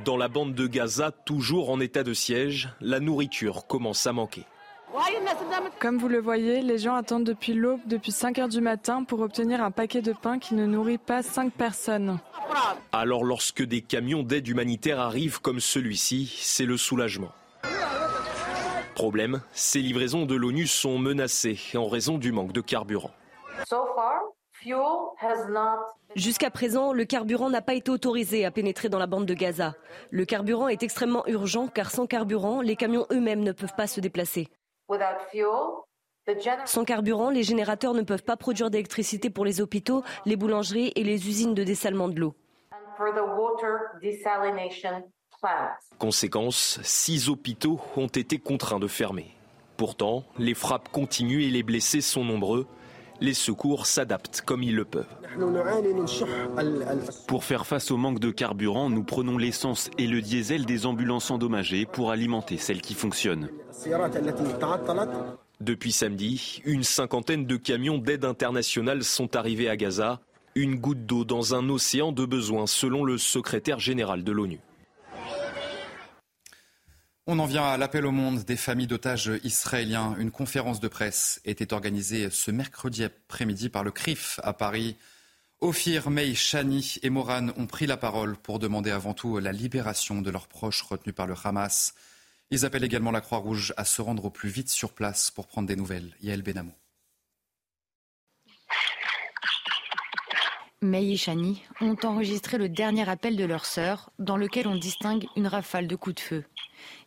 Dans 0.04 0.16
la 0.18 0.28
bande 0.28 0.54
de 0.54 0.66
Gaza, 0.66 1.10
toujours 1.10 1.70
en 1.70 1.80
état 1.80 2.02
de 2.02 2.12
siège, 2.12 2.68
la 2.80 3.00
nourriture 3.00 3.66
commence 3.66 4.06
à 4.06 4.12
manquer. 4.12 4.44
Comme 5.80 5.98
vous 5.98 6.08
le 6.08 6.20
voyez, 6.20 6.60
les 6.60 6.78
gens 6.78 6.94
attendent 6.94 7.24
depuis 7.24 7.54
l'aube, 7.54 7.80
depuis 7.86 8.12
5 8.12 8.38
heures 8.38 8.48
du 8.48 8.60
matin, 8.60 9.04
pour 9.04 9.20
obtenir 9.20 9.62
un 9.62 9.70
paquet 9.70 10.02
de 10.02 10.12
pain 10.12 10.38
qui 10.38 10.54
ne 10.54 10.66
nourrit 10.66 10.98
pas 10.98 11.22
5 11.22 11.52
personnes. 11.52 12.18
Alors 12.92 13.24
lorsque 13.24 13.62
des 13.62 13.80
camions 13.80 14.22
d'aide 14.22 14.48
humanitaire 14.48 15.00
arrivent 15.00 15.40
comme 15.40 15.60
celui-ci, 15.60 16.36
c'est 16.38 16.66
le 16.66 16.76
soulagement. 16.76 17.32
Problème, 18.94 19.40
ces 19.52 19.80
livraisons 19.80 20.26
de 20.26 20.34
l'ONU 20.34 20.66
sont 20.66 20.98
menacées 20.98 21.58
en 21.74 21.88
raison 21.88 22.18
du 22.18 22.32
manque 22.32 22.52
de 22.52 22.60
carburant. 22.60 23.12
Jusqu'à 26.14 26.50
présent, 26.50 26.92
le 26.92 27.04
carburant 27.04 27.50
n'a 27.50 27.62
pas 27.62 27.74
été 27.74 27.90
autorisé 27.90 28.44
à 28.44 28.50
pénétrer 28.50 28.88
dans 28.88 28.98
la 28.98 29.06
bande 29.06 29.26
de 29.26 29.34
Gaza. 29.34 29.74
Le 30.10 30.24
carburant 30.24 30.68
est 30.68 30.82
extrêmement 30.82 31.26
urgent 31.26 31.68
car 31.68 31.90
sans 31.90 32.06
carburant, 32.06 32.60
les 32.60 32.76
camions 32.76 33.06
eux-mêmes 33.12 33.42
ne 33.42 33.52
peuvent 33.52 33.74
pas 33.76 33.86
se 33.86 34.00
déplacer. 34.00 34.48
Sans 36.64 36.84
carburant, 36.84 37.30
les 37.30 37.42
générateurs 37.42 37.94
ne 37.94 38.02
peuvent 38.02 38.22
pas 38.22 38.36
produire 38.36 38.70
d'électricité 38.70 39.30
pour 39.30 39.44
les 39.44 39.60
hôpitaux, 39.60 40.02
les 40.26 40.36
boulangeries 40.36 40.92
et 40.94 41.04
les 41.04 41.28
usines 41.28 41.54
de 41.54 41.64
dessalement 41.64 42.08
de 42.08 42.20
l'eau. 42.20 42.34
Conséquence, 45.98 46.80
six 46.82 47.28
hôpitaux 47.28 47.80
ont 47.96 48.08
été 48.08 48.38
contraints 48.38 48.80
de 48.80 48.88
fermer. 48.88 49.34
Pourtant, 49.76 50.24
les 50.38 50.54
frappes 50.54 50.88
continuent 50.90 51.44
et 51.44 51.50
les 51.50 51.62
blessés 51.62 52.00
sont 52.00 52.24
nombreux. 52.24 52.66
Les 53.20 53.34
secours 53.34 53.86
s'adaptent 53.86 54.42
comme 54.42 54.62
ils 54.62 54.74
le 54.74 54.84
peuvent. 54.84 55.06
Pour 57.26 57.44
faire 57.44 57.66
face 57.66 57.90
au 57.90 57.96
manque 57.96 58.20
de 58.20 58.30
carburant, 58.30 58.90
nous 58.90 59.04
prenons 59.04 59.38
l'essence 59.38 59.90
et 59.98 60.06
le 60.06 60.20
diesel 60.22 60.64
des 60.66 60.86
ambulances 60.86 61.30
endommagées 61.30 61.86
pour 61.86 62.10
alimenter 62.10 62.56
celles 62.58 62.80
qui 62.80 62.94
fonctionnent. 62.94 63.48
Depuis 65.60 65.92
samedi, 65.92 66.62
une 66.64 66.84
cinquantaine 66.84 67.46
de 67.46 67.56
camions 67.56 67.98
d'aide 67.98 68.24
internationale 68.24 69.02
sont 69.02 69.34
arrivés 69.34 69.68
à 69.68 69.76
Gaza, 69.76 70.20
une 70.54 70.76
goutte 70.76 71.04
d'eau 71.04 71.24
dans 71.24 71.54
un 71.54 71.68
océan 71.68 72.12
de 72.12 72.24
besoins 72.24 72.66
selon 72.66 73.04
le 73.04 73.18
secrétaire 73.18 73.80
général 73.80 74.22
de 74.22 74.32
l'ONU. 74.32 74.60
On 77.30 77.40
en 77.40 77.44
vient 77.44 77.64
à 77.64 77.76
l'appel 77.76 78.06
au 78.06 78.10
monde 78.10 78.42
des 78.44 78.56
familles 78.56 78.86
d'otages 78.86 79.30
israéliens. 79.44 80.16
Une 80.18 80.30
conférence 80.30 80.80
de 80.80 80.88
presse 80.88 81.42
était 81.44 81.74
organisée 81.74 82.30
ce 82.30 82.50
mercredi 82.50 83.04
après-midi 83.04 83.68
par 83.68 83.84
le 83.84 83.90
CRIF 83.90 84.40
à 84.42 84.54
Paris. 84.54 84.96
Ophir, 85.60 86.08
Mei, 86.08 86.34
Shani 86.34 86.94
et 87.02 87.10
Moran 87.10 87.48
ont 87.58 87.66
pris 87.66 87.86
la 87.86 87.98
parole 87.98 88.38
pour 88.38 88.58
demander 88.58 88.90
avant 88.90 89.12
tout 89.12 89.40
la 89.40 89.52
libération 89.52 90.22
de 90.22 90.30
leurs 90.30 90.48
proches 90.48 90.80
retenus 90.80 91.14
par 91.14 91.26
le 91.26 91.34
Hamas. 91.44 91.92
Ils 92.50 92.64
appellent 92.64 92.82
également 92.82 93.10
la 93.10 93.20
Croix-Rouge 93.20 93.74
à 93.76 93.84
se 93.84 94.00
rendre 94.00 94.24
au 94.24 94.30
plus 94.30 94.48
vite 94.48 94.70
sur 94.70 94.94
place 94.94 95.30
pour 95.30 95.48
prendre 95.48 95.68
des 95.68 95.76
nouvelles. 95.76 96.16
Yael 96.22 96.40
Benamou. 96.40 96.72
Mei 100.80 101.10
et 101.12 101.16
Shani 101.18 101.62
ont 101.82 101.96
enregistré 102.04 102.56
le 102.56 102.70
dernier 102.70 103.06
appel 103.06 103.36
de 103.36 103.44
leur 103.44 103.66
sœur, 103.66 104.12
dans 104.18 104.38
lequel 104.38 104.66
on 104.66 104.76
distingue 104.76 105.26
une 105.36 105.46
rafale 105.46 105.88
de 105.88 105.96
coups 105.96 106.14
de 106.14 106.20
feu. 106.20 106.44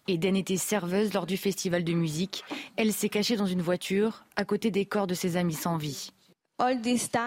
Eden 0.08 0.36
était 0.36 0.58
serveuse 0.58 1.14
lors 1.14 1.26
du 1.26 1.38
festival 1.38 1.84
de 1.84 1.94
musique. 1.94 2.44
Elle 2.76 2.94
s'est 2.94 3.10
cachée 3.10 3.36
dans 3.36 3.46
une 3.46 3.62
voiture, 3.62 4.26
à 4.36 4.46
côté 4.46 4.72
des 4.72 4.86
corps 4.86 5.08
de 5.08 5.14
ses 5.14 5.38
amis 5.38 5.54
sans 5.54 5.78
vie. 5.78 6.12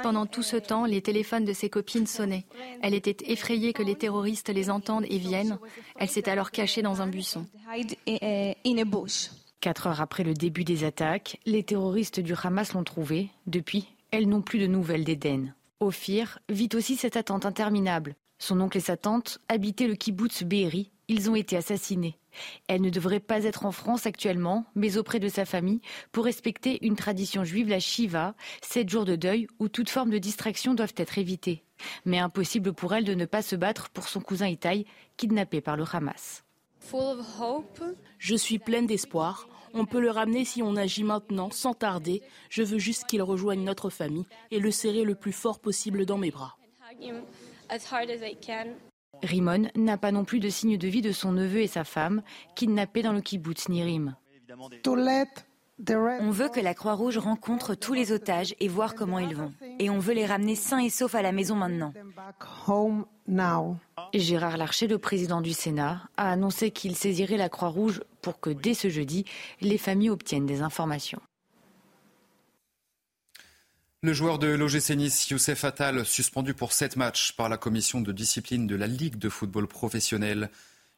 Pendant 0.03 0.27
tout 0.27 0.43
ce 0.43 0.57
temps, 0.57 0.85
les 0.85 1.03
téléphones 1.03 1.45
de 1.45 1.53
ses 1.53 1.69
copines 1.69 2.07
sonnaient. 2.07 2.47
Elle 2.83 2.95
était 2.95 3.17
effrayée 3.33 3.73
que 3.73 3.83
les 3.83 3.97
terroristes 3.97 4.49
les 4.49 4.71
entendent 4.71 5.07
et 5.09 5.19
viennent. 5.19 5.59
Elle 5.97 6.09
s'est 6.09 6.29
alors 6.29 6.51
cachée 6.51 6.83
dans 6.83 7.03
un 7.03 7.09
buisson. 7.09 7.47
Quatre 9.61 9.87
heures 9.87 10.01
après 10.01 10.25
le 10.25 10.35
début 10.35 10.65
des 10.65 10.85
attaques, 10.85 11.41
les 11.47 11.63
terroristes 11.63 12.21
du 12.21 12.35
Hamas 12.41 12.75
l'ont 12.75 12.85
trouvée. 12.85 13.31
Depuis, 13.47 13.89
elles 14.11 14.29
n'ont 14.29 14.43
plus 14.43 14.59
de 14.59 14.67
nouvelles 14.67 15.05
d'Eden. 15.05 15.55
Ophir 15.81 16.39
vit 16.49 16.69
aussi 16.75 16.97
cette 16.97 17.17
attente 17.17 17.47
interminable. 17.47 18.15
Son 18.39 18.61
oncle 18.61 18.79
et 18.79 18.81
sa 18.81 18.97
tante 18.97 19.41
habitaient 19.49 19.89
le 19.89 19.95
kibbutz 19.95 20.45
Be'eri. 20.45 20.91
Ils 21.09 21.31
ont 21.31 21.35
été 21.35 21.57
assassinés. 21.57 22.19
Elle 22.67 22.81
ne 22.81 22.91
devrait 22.91 23.21
pas 23.21 23.45
être 23.45 23.67
en 23.67 23.73
France 23.73 24.07
actuellement, 24.07 24.67
mais 24.75 24.97
auprès 24.97 25.21
de 25.21 25.29
sa 25.29 25.45
famille, 25.45 25.81
pour 26.13 26.25
respecter 26.25 26.85
une 26.85 26.97
tradition 26.97 27.45
juive, 27.45 27.69
la 27.69 27.81
Shiva, 27.81 28.35
sept 28.63 28.89
jours 28.89 29.05
de 29.05 29.17
deuil 29.17 29.47
où 29.59 29.69
toute 29.69 29.91
forme 29.91 30.11
de 30.11 30.19
distraction 30.19 30.75
doivent 30.75 30.95
être 30.97 31.19
évitées. 31.19 31.65
Mais 32.05 32.19
impossible 32.19 32.73
pour 32.73 32.95
elle 32.95 33.05
de 33.05 33.15
ne 33.15 33.27
pas 33.27 33.43
se 33.43 33.57
battre 33.57 33.91
pour 33.91 34.09
son 34.09 34.21
cousin 34.21 34.49
Itaï, 34.49 34.87
kidnappé 35.17 35.61
par 35.61 35.77
le 35.77 35.85
Hamas. 35.93 36.45
Je 38.19 38.35
suis 38.35 38.59
pleine 38.59 38.87
d'espoir. 38.87 39.49
On 39.73 39.87
peut 39.87 40.01
le 40.01 40.11
ramener 40.11 40.45
si 40.45 40.63
on 40.63 40.77
agit 40.77 41.03
maintenant, 41.03 41.51
sans 41.51 41.75
tarder. 41.75 42.23
Je 42.49 42.63
veux 42.63 42.79
juste 42.79 43.07
qu'il 43.07 43.23
rejoigne 43.23 43.65
notre 43.65 43.91
famille 43.91 44.27
et 44.51 44.61
le 44.61 44.71
serrer 44.71 45.05
le 45.05 45.15
plus 45.15 45.33
fort 45.33 45.59
possible 45.61 46.07
dans 46.07 46.19
mes 46.19 46.31
bras. 46.31 46.57
Rimon 49.25 49.69
n'a 49.75 49.97
pas 49.97 50.13
non 50.13 50.25
plus 50.25 50.41
de 50.41 50.49
signe 50.49 50.77
de 50.77 50.89
vie 50.89 51.03
de 51.03 51.13
son 51.13 51.33
neveu 51.33 51.61
et 51.61 51.67
sa 51.67 51.85
femme, 51.85 52.23
kidnappés 52.55 53.03
dans 53.03 53.13
le 53.13 53.21
kibbutz 53.21 53.69
Nirim. 53.69 54.15
On 56.21 56.31
veut 56.31 56.49
que 56.49 56.61
la 56.61 56.75
Croix-Rouge 56.75 57.19
rencontre 57.19 57.75
tous 57.75 57.95
les 57.95 58.13
otages 58.13 58.55
et 58.61 58.69
voir 58.69 58.95
comment 58.95 59.19
ils 59.19 59.35
vont. 59.35 59.53
Et 59.81 59.91
on 59.91 59.99
veut 59.99 60.15
les 60.15 60.27
ramener 60.27 60.55
sains 60.55 60.79
et 60.79 60.91
saufs 60.91 61.15
à 61.17 61.23
la 61.23 61.33
maison 61.33 61.57
maintenant. 61.57 61.93
Gérard 64.15 64.57
Larcher, 64.57 64.87
le 64.87 64.99
président 64.99 65.41
du 65.41 65.53
Sénat, 65.53 66.03
a 66.17 66.31
annoncé 66.31 66.71
qu'il 66.71 66.95
saisirait 66.95 67.37
la 67.37 67.49
Croix-Rouge 67.49 68.03
pour 68.23 68.39
que 68.39 68.51
dès 68.51 68.75
ce 68.75 68.89
jeudi, 68.89 69.25
les 69.61 69.79
familles 69.79 70.11
obtiennent 70.11 70.47
des 70.47 70.63
informations. 70.63 71.21
Le 74.05 74.13
joueur 74.13 74.39
de 74.39 74.49
l'OGC 74.49 74.91
Nice, 74.91 75.31
Youssef 75.31 75.65
Attal, 75.65 76.05
suspendu 76.05 76.53
pour 76.53 76.75
sept 76.75 76.97
matchs 76.97 77.33
par 77.33 77.49
la 77.49 77.57
commission 77.57 78.03
de 78.03 78.13
discipline 78.13 78.67
de 78.67 78.77
la 78.77 78.87
Ligue 78.87 79.17
de 79.17 79.31
football 79.31 79.67
professionnel. 79.67 80.51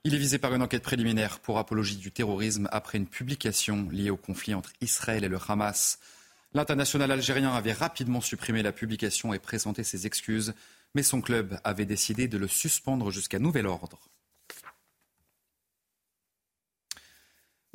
Il 0.02 0.12
est 0.12 0.18
visé 0.18 0.38
par 0.38 0.52
une 0.52 0.62
enquête 0.62 0.82
préliminaire 0.82 1.38
pour 1.38 1.58
apologie 1.58 1.98
du 1.98 2.10
terrorisme 2.10 2.68
après 2.72 2.98
une 2.98 3.06
publication 3.06 3.88
liée 3.92 4.10
au 4.10 4.16
conflit 4.16 4.54
entre 4.54 4.72
Israël 4.80 5.22
et 5.22 5.28
le 5.28 5.38
Hamas. 5.46 6.00
L'international 6.52 7.12
algérien 7.12 7.54
avait 7.54 7.72
rapidement 7.72 8.20
supprimé 8.20 8.64
la 8.64 8.72
publication 8.72 9.32
et 9.32 9.38
présenté 9.38 9.84
ses 9.84 10.08
excuses, 10.08 10.52
mais 10.96 11.04
son 11.04 11.20
club 11.20 11.60
avait 11.62 11.86
décidé 11.86 12.26
de 12.26 12.38
le 12.38 12.48
suspendre 12.48 13.12
jusqu'à 13.12 13.38
nouvel 13.38 13.68
ordre. 13.68 14.00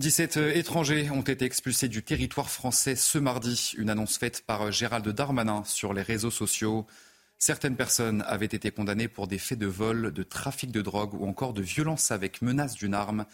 17 0.02 0.38
euh, 0.38 0.52
étrangers 0.56 1.12
ont 1.12 1.22
été 1.22 1.46
expulsés 1.46 1.88
du 1.88 2.02
territoire 2.02 2.50
français 2.50 2.96
ce 2.96 3.20
mardi, 3.20 3.74
une 3.78 3.92
annonce 3.92 4.18
faite 4.18 4.44
par 4.48 4.64
euh, 4.64 4.72
Gérald 4.72 5.08
Darmanin 5.08 5.64
sur 5.64 5.94
les 5.94 6.02
réseaux 6.02 6.32
sociaux. 6.32 6.88
Certaines 7.38 7.76
personnes 7.76 8.24
avaient 8.26 8.48
été 8.48 8.72
condamnées 8.72 9.08
pour 9.08 9.28
des 9.28 9.38
faits 9.38 9.60
de 9.60 9.68
vol, 9.68 10.12
de 10.12 10.24
trafic 10.24 10.72
de 10.72 10.82
drogue 10.82 11.14
ou 11.14 11.28
encore 11.28 11.54
de 11.54 11.62
violence 11.62 12.10
avec 12.10 12.42
menace 12.42 12.74
d'une 12.74 12.96
arme. 12.96 13.28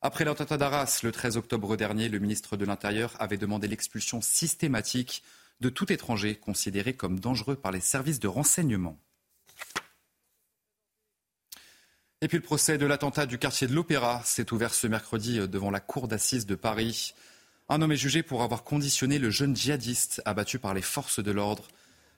Après 0.00 0.24
l'attentat 0.24 0.58
d'Arras 0.58 1.00
le 1.02 1.10
13 1.10 1.38
octobre 1.38 1.76
dernier, 1.76 2.08
le 2.08 2.20
ministre 2.20 2.56
de 2.56 2.66
l'Intérieur 2.66 3.16
avait 3.18 3.36
demandé 3.36 3.66
l'expulsion 3.66 4.20
systématique 4.20 5.24
de 5.60 5.70
tout 5.70 5.92
étranger 5.92 6.36
considéré 6.36 6.94
comme 6.94 7.18
dangereux 7.18 7.56
par 7.56 7.72
les 7.72 7.80
services 7.80 8.20
de 8.20 8.28
renseignement. 8.28 8.96
Et 12.22 12.28
puis 12.28 12.38
le 12.38 12.44
procès 12.44 12.78
de 12.78 12.86
l'attentat 12.86 13.26
du 13.26 13.36
quartier 13.36 13.66
de 13.66 13.74
l'Opéra 13.74 14.22
s'est 14.24 14.52
ouvert 14.52 14.72
ce 14.74 14.86
mercredi 14.86 15.40
euh, 15.40 15.48
devant 15.48 15.72
la 15.72 15.80
cour 15.80 16.06
d'assises 16.06 16.46
de 16.46 16.54
Paris. 16.54 17.14
Un 17.68 17.82
homme 17.82 17.90
est 17.90 17.96
jugé 17.96 18.22
pour 18.22 18.44
avoir 18.44 18.62
conditionné 18.62 19.18
le 19.18 19.28
jeune 19.30 19.56
djihadiste 19.56 20.22
abattu 20.24 20.60
par 20.60 20.72
les 20.72 20.82
forces 20.82 21.18
de 21.18 21.32
l'ordre. 21.32 21.66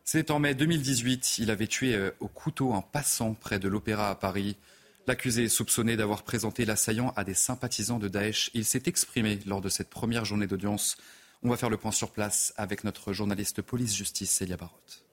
C'est 0.05 0.31
en 0.31 0.39
mai 0.39 0.55
2018. 0.55 1.39
Il 1.39 1.51
avait 1.51 1.67
tué 1.67 1.95
euh, 1.95 2.11
au 2.21 2.29
couteau 2.29 2.75
un 2.75 2.83
passant 2.83 3.33
près 3.33 3.59
de 3.59 3.67
l'Opéra 3.67 4.11
à 4.11 4.15
Paris. 4.15 4.59
L'accusé 5.07 5.45
est 5.45 5.49
soupçonné 5.49 5.97
d'avoir 5.97 6.23
présenté 6.23 6.67
l'assaillant 6.67 7.15
à 7.17 7.25
des 7.25 7.33
sympathisants 7.33 7.99
de 7.99 8.09
Daesh. 8.09 8.51
Il 8.53 8.67
s'est 8.67 8.83
exprimé 8.85 9.39
lors 9.47 9.63
de 9.63 9.71
cette 9.71 9.89
première 9.89 10.27
journée 10.27 10.47
d'audience. 10.47 10.99
On 11.43 11.49
va 11.49 11.57
faire 11.57 11.71
le 11.71 11.79
point 11.79 11.93
sur 11.93 12.11
place 12.11 12.53
avec 12.59 12.85
notre 12.85 13.15
journaliste 13.15 13.63
police-justice, 13.63 14.31
Célia 14.31 14.59
Barotte. 14.59 15.04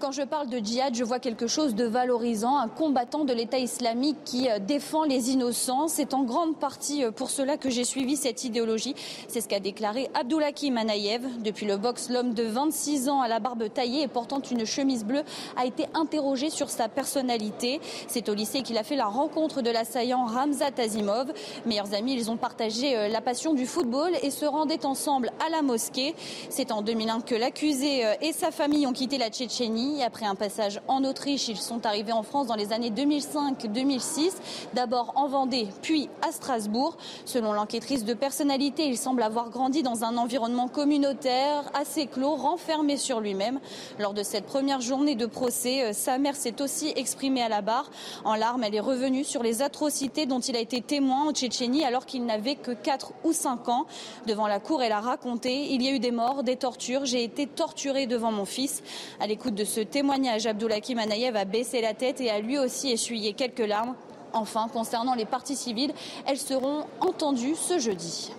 Quand 0.00 0.12
je 0.12 0.22
parle 0.22 0.48
de 0.48 0.56
djihad, 0.56 0.94
je 0.94 1.04
vois 1.04 1.18
quelque 1.18 1.46
chose 1.46 1.74
de 1.74 1.84
valorisant, 1.84 2.56
un 2.56 2.68
combattant 2.68 3.26
de 3.26 3.34
l'État 3.34 3.58
islamique 3.58 4.16
qui 4.24 4.48
euh, 4.48 4.58
défend 4.58 5.04
les 5.04 5.30
innocents. 5.30 5.88
C'est 5.88 6.14
en 6.14 6.22
grande 6.22 6.56
partie 6.56 7.04
euh, 7.04 7.10
pour 7.10 7.28
cela 7.28 7.58
que 7.58 7.68
j'ai 7.68 7.84
suivi 7.84 8.16
cette 8.16 8.42
idéologie. 8.42 8.94
C'est 9.28 9.42
ce 9.42 9.48
qu'a 9.48 9.60
déclaré 9.60 10.08
Abdoulaki 10.14 10.70
Manayev. 10.70 11.26
Depuis 11.44 11.66
le 11.66 11.76
box, 11.76 12.08
l'homme 12.08 12.32
de 12.32 12.44
26 12.44 13.10
ans 13.10 13.20
à 13.20 13.28
la 13.28 13.40
barbe 13.40 13.70
taillée 13.70 14.00
et 14.00 14.08
portant 14.08 14.40
une 14.40 14.64
chemise 14.64 15.04
bleue 15.04 15.22
a 15.58 15.66
été 15.66 15.84
interrogé 15.92 16.48
sur 16.48 16.70
sa 16.70 16.88
personnalité. 16.88 17.78
C'est 18.08 18.30
au 18.30 18.34
lycée 18.34 18.62
qu'il 18.62 18.78
a 18.78 18.84
fait 18.84 18.96
la 18.96 19.04
rencontre 19.06 19.60
de 19.60 19.68
l'assaillant 19.68 20.24
Ramzat 20.24 20.78
Azimov. 20.78 21.30
Meilleurs 21.66 21.92
amis, 21.92 22.14
ils 22.14 22.30
ont 22.30 22.38
partagé 22.38 22.96
euh, 22.96 23.08
la 23.08 23.20
passion 23.20 23.52
du 23.52 23.66
football 23.66 24.12
et 24.22 24.30
se 24.30 24.46
rendaient 24.46 24.86
ensemble 24.86 25.30
à 25.46 25.50
la 25.50 25.60
mosquée. 25.60 26.14
C'est 26.48 26.72
en 26.72 26.80
2001 26.80 27.20
que 27.20 27.34
l'accusé 27.34 28.06
et 28.22 28.32
sa 28.32 28.50
famille 28.50 28.86
ont 28.86 28.94
quitté 28.94 29.18
la 29.18 29.28
Tchétchénie. 29.28 29.89
Après 30.04 30.24
un 30.24 30.34
passage 30.34 30.80
en 30.88 31.04
Autriche, 31.04 31.48
ils 31.48 31.56
sont 31.58 31.84
arrivés 31.84 32.12
en 32.12 32.22
France 32.22 32.46
dans 32.46 32.54
les 32.54 32.72
années 32.72 32.90
2005-2006, 32.90 34.30
d'abord 34.72 35.12
en 35.16 35.28
Vendée, 35.28 35.68
puis 35.82 36.08
à 36.26 36.32
Strasbourg. 36.32 36.96
Selon 37.24 37.52
l'enquêtrice 37.52 38.04
de 38.04 38.14
personnalité, 38.14 38.86
il 38.86 38.96
semble 38.96 39.22
avoir 39.22 39.50
grandi 39.50 39.82
dans 39.82 40.04
un 40.04 40.16
environnement 40.16 40.68
communautaire, 40.68 41.70
assez 41.74 42.06
clos, 42.06 42.36
renfermé 42.36 42.96
sur 42.96 43.20
lui-même. 43.20 43.60
Lors 43.98 44.14
de 44.14 44.22
cette 44.22 44.46
première 44.46 44.80
journée 44.80 45.16
de 45.16 45.26
procès, 45.26 45.84
euh, 45.84 45.92
sa 45.92 46.18
mère 46.18 46.36
s'est 46.36 46.62
aussi 46.62 46.92
exprimée 46.96 47.42
à 47.42 47.48
la 47.48 47.60
barre. 47.60 47.90
En 48.24 48.36
larmes, 48.36 48.64
elle 48.64 48.74
est 48.74 48.80
revenue 48.80 49.24
sur 49.24 49.42
les 49.42 49.60
atrocités 49.60 50.24
dont 50.24 50.40
il 50.40 50.56
a 50.56 50.60
été 50.60 50.80
témoin 50.80 51.28
en 51.28 51.32
Tchétchénie 51.32 51.84
alors 51.84 52.06
qu'il 52.06 52.24
n'avait 52.24 52.56
que 52.56 52.70
4 52.70 53.12
ou 53.24 53.32
5 53.32 53.68
ans. 53.68 53.86
Devant 54.26 54.46
la 54.46 54.60
cour, 54.60 54.82
elle 54.82 54.92
a 54.92 55.00
raconté 55.00 55.72
Il 55.72 55.82
y 55.82 55.88
a 55.88 55.92
eu 55.92 55.98
des 55.98 56.12
morts, 56.12 56.42
des 56.42 56.56
tortures, 56.56 57.04
j'ai 57.04 57.24
été 57.24 57.46
torturée 57.46 58.06
devant 58.06 58.32
mon 58.32 58.44
fils. 58.44 58.82
À 59.20 59.26
l'écoute 59.26 59.54
de 59.54 59.64
ce 59.64 59.79
témoignage, 59.84 60.46
Abdoulakim 60.46 60.98
Anayev 60.98 61.36
a 61.36 61.44
baissé 61.44 61.80
la 61.80 61.94
tête 61.94 62.20
et 62.20 62.30
a 62.30 62.40
lui 62.40 62.58
aussi 62.58 62.90
essuyé 62.90 63.32
quelques 63.32 63.58
larmes. 63.58 63.94
Enfin, 64.32 64.68
concernant 64.72 65.14
les 65.14 65.24
parties 65.24 65.56
civiles, 65.56 65.92
elles 66.26 66.38
seront 66.38 66.86
entendues 67.00 67.56
ce 67.56 67.78
jeudi. 67.78 68.32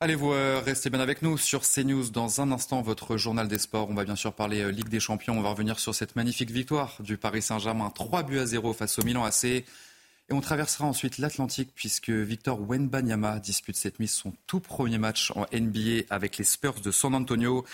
Allez, 0.00 0.16
vous 0.16 0.32
euh, 0.32 0.60
restez 0.62 0.90
bien 0.90 1.00
avec 1.00 1.22
nous 1.22 1.38
sur 1.38 1.62
CNews. 1.62 2.10
Dans 2.10 2.40
un 2.40 2.52
instant, 2.52 2.82
votre 2.82 3.16
journal 3.16 3.48
des 3.48 3.58
sports. 3.58 3.88
On 3.88 3.94
va 3.94 4.04
bien 4.04 4.16
sûr 4.16 4.32
parler 4.32 4.60
euh, 4.60 4.70
Ligue 4.70 4.88
des 4.88 5.00
Champions. 5.00 5.38
On 5.38 5.42
va 5.42 5.50
revenir 5.50 5.78
sur 5.78 5.94
cette 5.94 6.16
magnifique 6.16 6.50
victoire 6.50 6.96
du 7.00 7.16
Paris 7.16 7.42
Saint-Germain. 7.42 7.90
3 7.90 8.22
buts 8.24 8.38
à 8.38 8.44
0 8.44 8.72
face 8.74 8.98
au 8.98 9.02
Milan 9.02 9.24
AC. 9.24 9.44
Et 9.44 9.64
on 10.32 10.40
traversera 10.40 10.86
ensuite 10.86 11.18
l'Atlantique 11.18 11.70
puisque 11.74 12.10
Victor 12.10 12.60
Wenbanyama 12.60 13.38
dispute 13.38 13.76
cette 13.76 14.00
nuit 14.00 14.08
son 14.08 14.32
tout 14.46 14.60
premier 14.60 14.98
match 14.98 15.32
en 15.36 15.46
NBA 15.52 16.04
avec 16.10 16.38
les 16.38 16.44
Spurs 16.44 16.80
de 16.80 16.90
San 16.90 17.14
Antonio 17.14 17.64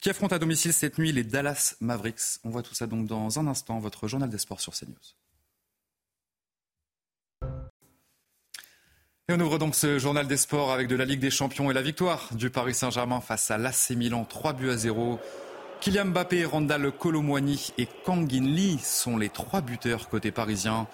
qui 0.00 0.10
affrontent 0.10 0.34
à 0.34 0.38
domicile 0.38 0.72
cette 0.72 0.98
nuit 0.98 1.12
les 1.12 1.24
Dallas 1.24 1.74
Mavericks. 1.80 2.40
On 2.44 2.50
voit 2.50 2.62
tout 2.62 2.74
ça 2.74 2.86
donc 2.86 3.06
dans 3.06 3.38
un 3.38 3.46
instant. 3.46 3.78
Votre 3.78 4.08
journal 4.08 4.30
des 4.30 4.38
sports 4.38 4.60
sur 4.60 4.74
CNews. 4.74 4.94
Et 9.30 9.34
on 9.34 9.40
ouvre 9.40 9.58
donc 9.58 9.74
ce 9.74 9.98
journal 9.98 10.26
des 10.26 10.38
sports 10.38 10.72
avec 10.72 10.88
de 10.88 10.96
la 10.96 11.04
Ligue 11.04 11.20
des 11.20 11.30
Champions 11.30 11.70
et 11.70 11.74
la 11.74 11.82
victoire 11.82 12.28
du 12.32 12.48
Paris 12.48 12.72
Saint-Germain 12.72 13.20
face 13.20 13.50
à 13.50 13.58
l'AC 13.58 13.90
Milan, 13.90 14.24
3 14.24 14.54
buts 14.54 14.70
à 14.70 14.76
0. 14.76 15.20
Kylian 15.80 16.06
Mbappé, 16.06 16.44
Randall 16.46 16.90
Colomwani 16.92 17.72
et 17.76 17.86
Kangin 18.04 18.46
Lee 18.46 18.78
sont 18.82 19.18
les 19.18 19.28
trois 19.28 19.60
buteurs 19.60 20.08
côté 20.08 20.32
parisien. 20.32 20.86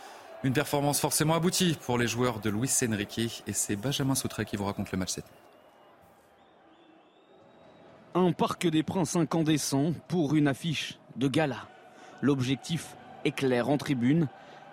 Une 0.42 0.52
performance 0.52 1.00
forcément 1.00 1.34
aboutie 1.34 1.78
pour 1.86 1.96
les 1.96 2.08
joueurs 2.08 2.40
de 2.40 2.50
Luis 2.50 2.70
Enrique 2.90 3.42
et 3.46 3.52
c'est 3.52 3.76
Benjamin 3.76 4.14
Sautré 4.14 4.44
qui 4.44 4.56
vous 4.56 4.64
raconte 4.64 4.90
le 4.90 4.98
match 4.98 5.12
cette 5.12 5.24
nuit. 5.26 5.53
Un 8.16 8.30
parc 8.30 8.68
des 8.68 8.84
princes 8.84 9.16
incandescent 9.16 9.92
pour 10.06 10.36
une 10.36 10.46
affiche 10.46 11.00
de 11.16 11.26
gala. 11.26 11.66
L'objectif 12.22 12.94
est 13.24 13.32
clair 13.32 13.68
en 13.68 13.76
tribune 13.76 14.28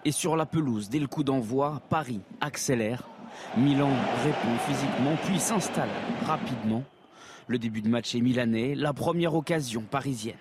et 0.05 0.12
sur 0.12 0.36
la 0.36 0.45
pelouse 0.45 0.89
dès 0.89 1.00
le 1.00 1.07
coup 1.07 1.24
d'envoi, 1.24 1.81
Paris 1.89 2.21
accélère 2.39 3.07
Milan 3.57 3.89
répond 4.24 4.57
physiquement 4.67 5.15
puis 5.25 5.39
s'installe 5.39 5.89
rapidement. 6.27 6.83
Le 7.48 7.57
début 7.57 7.81
de 7.81 7.89
match 7.89 8.13
est 8.13 8.21
milanais, 8.21 8.75
la 8.75 8.93
première 8.93 9.33
occasion 9.33 9.81
parisienne. 9.81 10.36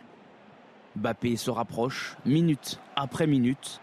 Bappé 0.94 1.36
se 1.36 1.50
rapproche, 1.50 2.16
minute 2.26 2.80
après 2.96 3.26
minute. 3.26 3.80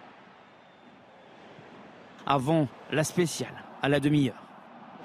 Avant 2.27 2.67
la 2.91 3.03
spéciale, 3.03 3.63
à 3.81 3.89
la 3.89 3.99
demi-heure. 3.99 4.46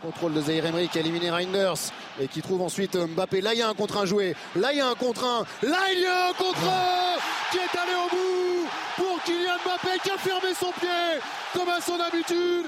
Contrôle 0.03 0.35
de 0.35 0.41
Zaire 0.41 0.67
Emery 0.67 0.89
qui 0.89 0.99
a 0.99 1.01
éliminé 1.01 1.31
Reinders 1.31 1.79
et 2.21 2.27
qui 2.27 2.43
trouve 2.43 2.61
ensuite 2.63 2.97
Mbappé. 2.97 3.41
Là, 3.41 3.55
il 3.55 3.61
y 3.61 3.63
a 3.63 3.69
un 3.69 3.75
contre 3.75 3.99
un 3.99 4.05
joué. 4.05 4.35
Là, 4.57 4.73
il 4.73 4.79
y 4.79 4.81
a 4.81 4.89
un 4.89 4.95
contre 4.95 5.25
un. 5.25 5.45
Là, 5.67 5.79
il 5.95 6.01
y 6.01 6.07
a 6.07 6.29
un 6.31 6.33
contre 6.33 6.65
un 6.65 7.19
qui 7.53 7.59
est 7.59 7.79
allé 7.79 7.93
au 7.95 8.11
bout 8.11 8.69
pour 8.97 9.23
Kylian 9.23 9.59
Mbappé 9.65 10.01
qui 10.03 10.11
a 10.11 10.19
fermé 10.19 10.55
son 10.59 10.73
pied 10.81 11.21
comme 11.55 11.69
à 11.69 11.81
son 11.81 12.01
habitude. 12.01 12.67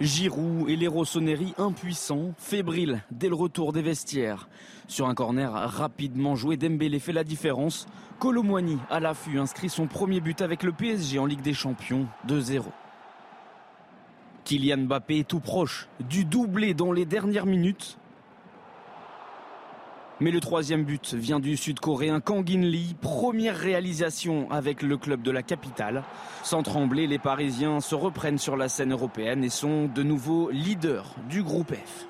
Giroud 0.00 0.68
et 0.68 0.74
les 0.74 0.88
Rossoneri 0.88 1.54
impuissants, 1.56 2.32
fébriles 2.36 3.04
dès 3.12 3.28
le 3.28 3.36
retour 3.36 3.72
des 3.72 3.82
vestiaires. 3.82 4.48
Sur 4.88 5.06
un 5.06 5.14
corner 5.14 5.52
rapidement 5.52 6.34
joué, 6.34 6.56
Dembélé 6.56 6.98
fait 6.98 7.12
la 7.12 7.22
différence. 7.22 7.86
Colomwani 8.18 8.78
à 8.90 8.98
l'affût 8.98 9.38
inscrit 9.38 9.68
son 9.68 9.86
premier 9.86 10.20
but 10.20 10.42
avec 10.42 10.64
le 10.64 10.72
PSG 10.72 11.20
en 11.20 11.26
Ligue 11.26 11.42
des 11.42 11.54
Champions 11.54 12.06
2-0. 12.26 12.64
Kylian 14.44 14.84
Mbappé 14.84 15.20
est 15.20 15.28
tout 15.28 15.40
proche 15.40 15.88
du 16.00 16.24
doublé 16.24 16.74
dans 16.74 16.92
les 16.92 17.06
dernières 17.06 17.46
minutes. 17.46 17.98
Mais 20.20 20.30
le 20.30 20.40
troisième 20.40 20.84
but 20.84 21.14
vient 21.14 21.40
du 21.40 21.56
sud-coréen 21.56 22.20
Kang 22.20 22.48
In 22.48 22.60
Lee, 22.60 22.94
première 23.00 23.56
réalisation 23.56 24.48
avec 24.50 24.82
le 24.82 24.96
club 24.96 25.22
de 25.22 25.30
la 25.32 25.42
capitale. 25.42 26.04
Sans 26.44 26.62
trembler, 26.62 27.06
les 27.06 27.18
Parisiens 27.18 27.80
se 27.80 27.96
reprennent 27.96 28.38
sur 28.38 28.56
la 28.56 28.68
scène 28.68 28.92
européenne 28.92 29.42
et 29.42 29.50
sont 29.50 29.86
de 29.86 30.02
nouveau 30.04 30.50
leaders 30.50 31.16
du 31.28 31.42
groupe 31.42 31.74
F. 31.74 32.06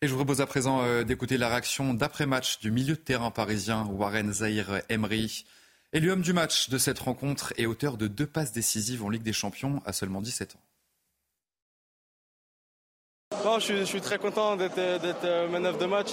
Et 0.00 0.06
je 0.06 0.12
vous 0.12 0.18
propose 0.18 0.40
à 0.40 0.46
présent 0.46 0.82
euh, 0.82 1.02
d'écouter 1.04 1.38
la 1.38 1.48
réaction 1.48 1.94
d'après-match 1.94 2.60
du 2.60 2.70
milieu 2.70 2.94
de 2.94 3.00
terrain 3.00 3.30
parisien 3.30 3.84
Warren 3.84 4.32
Zahir 4.32 4.80
Emery. 4.88 5.44
Élu 5.94 6.10
homme 6.10 6.22
du 6.22 6.32
match 6.32 6.70
de 6.70 6.76
cette 6.76 6.98
rencontre 6.98 7.52
et 7.56 7.66
auteur 7.66 7.96
de 7.96 8.08
deux 8.08 8.26
passes 8.26 8.50
décisives 8.50 9.04
en 9.04 9.08
Ligue 9.08 9.22
des 9.22 9.32
Champions 9.32 9.80
à 9.86 9.92
seulement 9.92 10.20
17 10.20 10.56
ans 13.36 13.60
je, 13.60 13.84
suis, 13.84 14.00
très 14.00 14.18
content 14.18 14.56
d'être 14.56 14.76
euh, 14.76 15.48
manœuvre 15.48 15.78
de 15.78 15.86
match. 15.86 16.08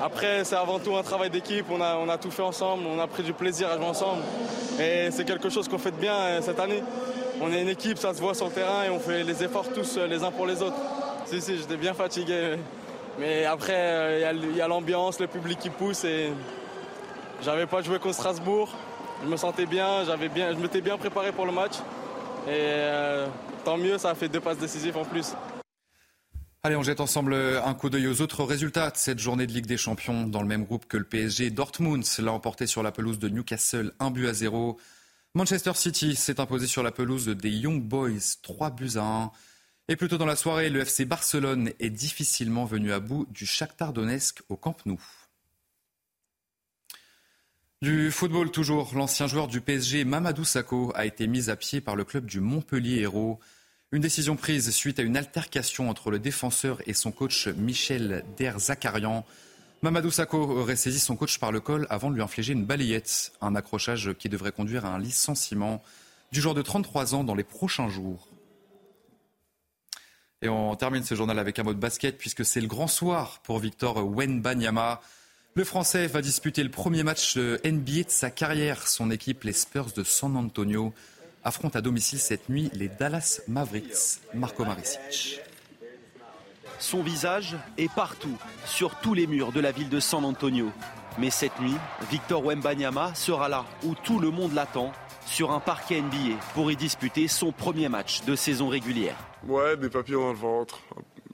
Après, 0.00 0.44
c'est 0.44 0.54
avant 0.54 0.78
tout 0.78 0.96
un 0.96 1.02
travail 1.02 1.28
d'équipe. 1.28 1.66
On 1.70 1.82
a, 1.82 1.96
on 1.96 2.08
a 2.08 2.16
tout 2.16 2.30
fait 2.30 2.42
ensemble. 2.42 2.84
On 2.86 2.98
a 2.98 3.06
pris 3.06 3.22
du 3.22 3.34
plaisir 3.34 3.68
à 3.68 3.76
jouer 3.76 3.84
ensemble. 3.84 4.22
Et 4.80 5.10
c'est 5.10 5.26
quelque 5.26 5.50
chose 5.50 5.68
qu'on 5.68 5.76
fait 5.76 5.90
de 5.90 5.96
bien 5.96 6.14
euh, 6.14 6.40
cette 6.40 6.58
année. 6.58 6.82
On 7.42 7.52
est 7.52 7.60
une 7.60 7.68
équipe, 7.68 7.98
ça 7.98 8.14
se 8.14 8.20
voit 8.20 8.32
sur 8.32 8.46
le 8.46 8.52
terrain 8.52 8.84
et 8.84 8.88
on 8.88 9.00
fait 9.00 9.22
les 9.22 9.42
efforts 9.44 9.70
tous 9.70 9.98
euh, 9.98 10.06
les 10.06 10.22
uns 10.24 10.30
pour 10.30 10.46
les 10.46 10.62
autres. 10.62 10.78
Si, 11.26 11.42
si, 11.42 11.58
j'étais 11.58 11.76
bien 11.76 11.92
fatigué. 11.92 12.56
Mais 13.18 13.44
après, 13.44 14.22
il 14.32 14.56
y 14.56 14.62
a 14.62 14.68
l'ambiance, 14.68 15.20
le 15.20 15.26
public 15.26 15.58
qui 15.58 15.68
pousse. 15.68 16.04
Et 16.04 16.30
j'avais 17.42 17.66
pas 17.66 17.82
joué 17.82 17.98
contre 17.98 18.14
Strasbourg. 18.14 18.74
Je 19.22 19.28
me 19.28 19.36
sentais 19.36 19.66
bien, 19.66 20.04
bien 20.34 20.52
je 20.52 20.58
m'étais 20.58 20.80
bien 20.80 20.96
préparé 20.96 21.32
pour 21.32 21.46
le 21.46 21.52
match. 21.52 21.74
Et 22.48 22.84
tant 23.64 23.76
mieux, 23.76 23.98
ça 23.98 24.10
a 24.10 24.14
fait 24.14 24.28
deux 24.28 24.40
passes 24.40 24.58
décisives 24.58 24.96
en 24.96 25.04
plus. 25.04 25.34
Allez, 26.62 26.76
on 26.76 26.82
jette 26.82 27.00
ensemble 27.00 27.34
un 27.34 27.72
coup 27.74 27.88
d'œil 27.88 28.06
aux 28.06 28.20
autres 28.20 28.44
résultats 28.44 28.90
de 28.90 28.96
cette 28.96 29.18
journée 29.18 29.46
de 29.46 29.52
Ligue 29.52 29.66
des 29.66 29.78
Champions 29.78 30.26
dans 30.26 30.42
le 30.42 30.48
même 30.48 30.64
groupe 30.64 30.86
que 30.86 30.98
le 30.98 31.04
PSG. 31.04 31.50
Dortmund 31.50 32.04
l'a 32.18 32.32
emporté 32.32 32.66
sur 32.66 32.82
la 32.82 32.92
pelouse 32.92 33.18
de 33.18 33.30
Newcastle, 33.30 33.92
1 33.98 34.10
but 34.10 34.28
à 34.28 34.34
0. 34.34 34.78
Manchester 35.34 35.72
City 35.74 36.16
s'est 36.16 36.38
imposé 36.38 36.66
sur 36.66 36.82
la 36.82 36.90
pelouse 36.92 37.28
des 37.28 37.50
Young 37.50 37.80
Boys, 37.80 38.36
3 38.42 38.70
buts 38.70 38.96
à 38.96 39.04
1. 39.04 39.30
Et 39.88 39.96
plus 39.96 40.08
tôt 40.08 40.18
dans 40.18 40.26
la 40.26 40.36
soirée, 40.36 40.68
le 40.68 40.80
FC 40.80 41.04
Barcelone 41.04 41.70
est 41.80 41.88
difficilement 41.90 42.64
venu 42.64 42.92
à 42.92 43.00
bout 43.00 43.26
du 43.30 43.46
Shakhtar 43.46 43.92
Donetsk 43.92 44.42
au 44.48 44.56
Camp 44.56 44.76
Nou. 44.84 45.00
Du 47.82 48.10
football 48.10 48.50
toujours, 48.50 48.94
l'ancien 48.94 49.26
joueur 49.26 49.48
du 49.48 49.62
PSG 49.62 50.04
Mamadou 50.04 50.44
Sakho 50.44 50.92
a 50.94 51.06
été 51.06 51.26
mis 51.26 51.48
à 51.48 51.56
pied 51.56 51.80
par 51.80 51.96
le 51.96 52.04
club 52.04 52.26
du 52.26 52.38
Montpellier 52.40 53.00
Hérault. 53.00 53.40
Une 53.90 54.02
décision 54.02 54.36
prise 54.36 54.70
suite 54.70 54.98
à 54.98 55.02
une 55.02 55.16
altercation 55.16 55.88
entre 55.88 56.10
le 56.10 56.18
défenseur 56.18 56.82
et 56.86 56.92
son 56.92 57.10
coach 57.10 57.48
Michel 57.48 58.22
Derzakarian. 58.36 59.24
Mamadou 59.80 60.10
Sakho 60.10 60.36
aurait 60.36 60.76
saisi 60.76 61.00
son 61.00 61.16
coach 61.16 61.38
par 61.38 61.52
le 61.52 61.60
col 61.60 61.86
avant 61.88 62.10
de 62.10 62.16
lui 62.16 62.22
infliger 62.22 62.52
une 62.52 62.66
balayette, 62.66 63.32
un 63.40 63.54
accrochage 63.54 64.12
qui 64.12 64.28
devrait 64.28 64.52
conduire 64.52 64.84
à 64.84 64.94
un 64.94 64.98
licenciement 64.98 65.82
du 66.32 66.42
joueur 66.42 66.54
de 66.54 66.60
33 66.60 67.14
ans 67.14 67.24
dans 67.24 67.34
les 67.34 67.44
prochains 67.44 67.88
jours. 67.88 68.28
Et 70.42 70.50
on 70.50 70.76
termine 70.76 71.02
ce 71.02 71.14
journal 71.14 71.38
avec 71.38 71.58
un 71.58 71.62
mot 71.62 71.72
de 71.72 71.80
basket 71.80 72.18
puisque 72.18 72.44
c'est 72.44 72.60
le 72.60 72.68
grand 72.68 72.88
soir 72.88 73.40
pour 73.42 73.58
Victor 73.58 74.06
Wenbanyama. 74.06 75.00
Le 75.54 75.64
Français 75.64 76.06
va 76.06 76.22
disputer 76.22 76.62
le 76.62 76.70
premier 76.70 77.02
match 77.02 77.36
NBA 77.36 78.04
de 78.04 78.10
sa 78.10 78.30
carrière. 78.30 78.86
Son 78.86 79.10
équipe, 79.10 79.42
les 79.42 79.52
Spurs 79.52 79.90
de 79.96 80.04
San 80.04 80.36
Antonio, 80.36 80.92
affronte 81.42 81.74
à 81.74 81.80
domicile 81.80 82.20
cette 82.20 82.48
nuit 82.48 82.70
les 82.72 82.88
Dallas 82.88 83.40
Mavericks. 83.48 84.20
Marco 84.32 84.64
Maricic. 84.64 85.40
Son 86.78 87.02
visage 87.02 87.56
est 87.78 87.92
partout, 87.92 88.36
sur 88.64 88.94
tous 89.00 89.12
les 89.12 89.26
murs 89.26 89.50
de 89.50 89.58
la 89.58 89.72
ville 89.72 89.88
de 89.88 89.98
San 89.98 90.24
Antonio. 90.24 90.70
Mais 91.18 91.30
cette 91.30 91.58
nuit, 91.60 91.76
Victor 92.12 92.44
Wembanyama 92.44 93.12
sera 93.16 93.48
là 93.48 93.66
où 93.82 93.96
tout 93.96 94.20
le 94.20 94.30
monde 94.30 94.54
l'attend, 94.54 94.92
sur 95.26 95.50
un 95.50 95.60
parquet 95.60 96.00
NBA, 96.00 96.38
pour 96.54 96.70
y 96.70 96.76
disputer 96.76 97.26
son 97.26 97.50
premier 97.50 97.88
match 97.88 98.22
de 98.22 98.36
saison 98.36 98.68
régulière. 98.68 99.16
Ouais, 99.46 99.76
des 99.76 99.90
papillons 99.90 100.20
dans 100.22 100.32
le 100.32 100.38
ventre. 100.38 100.80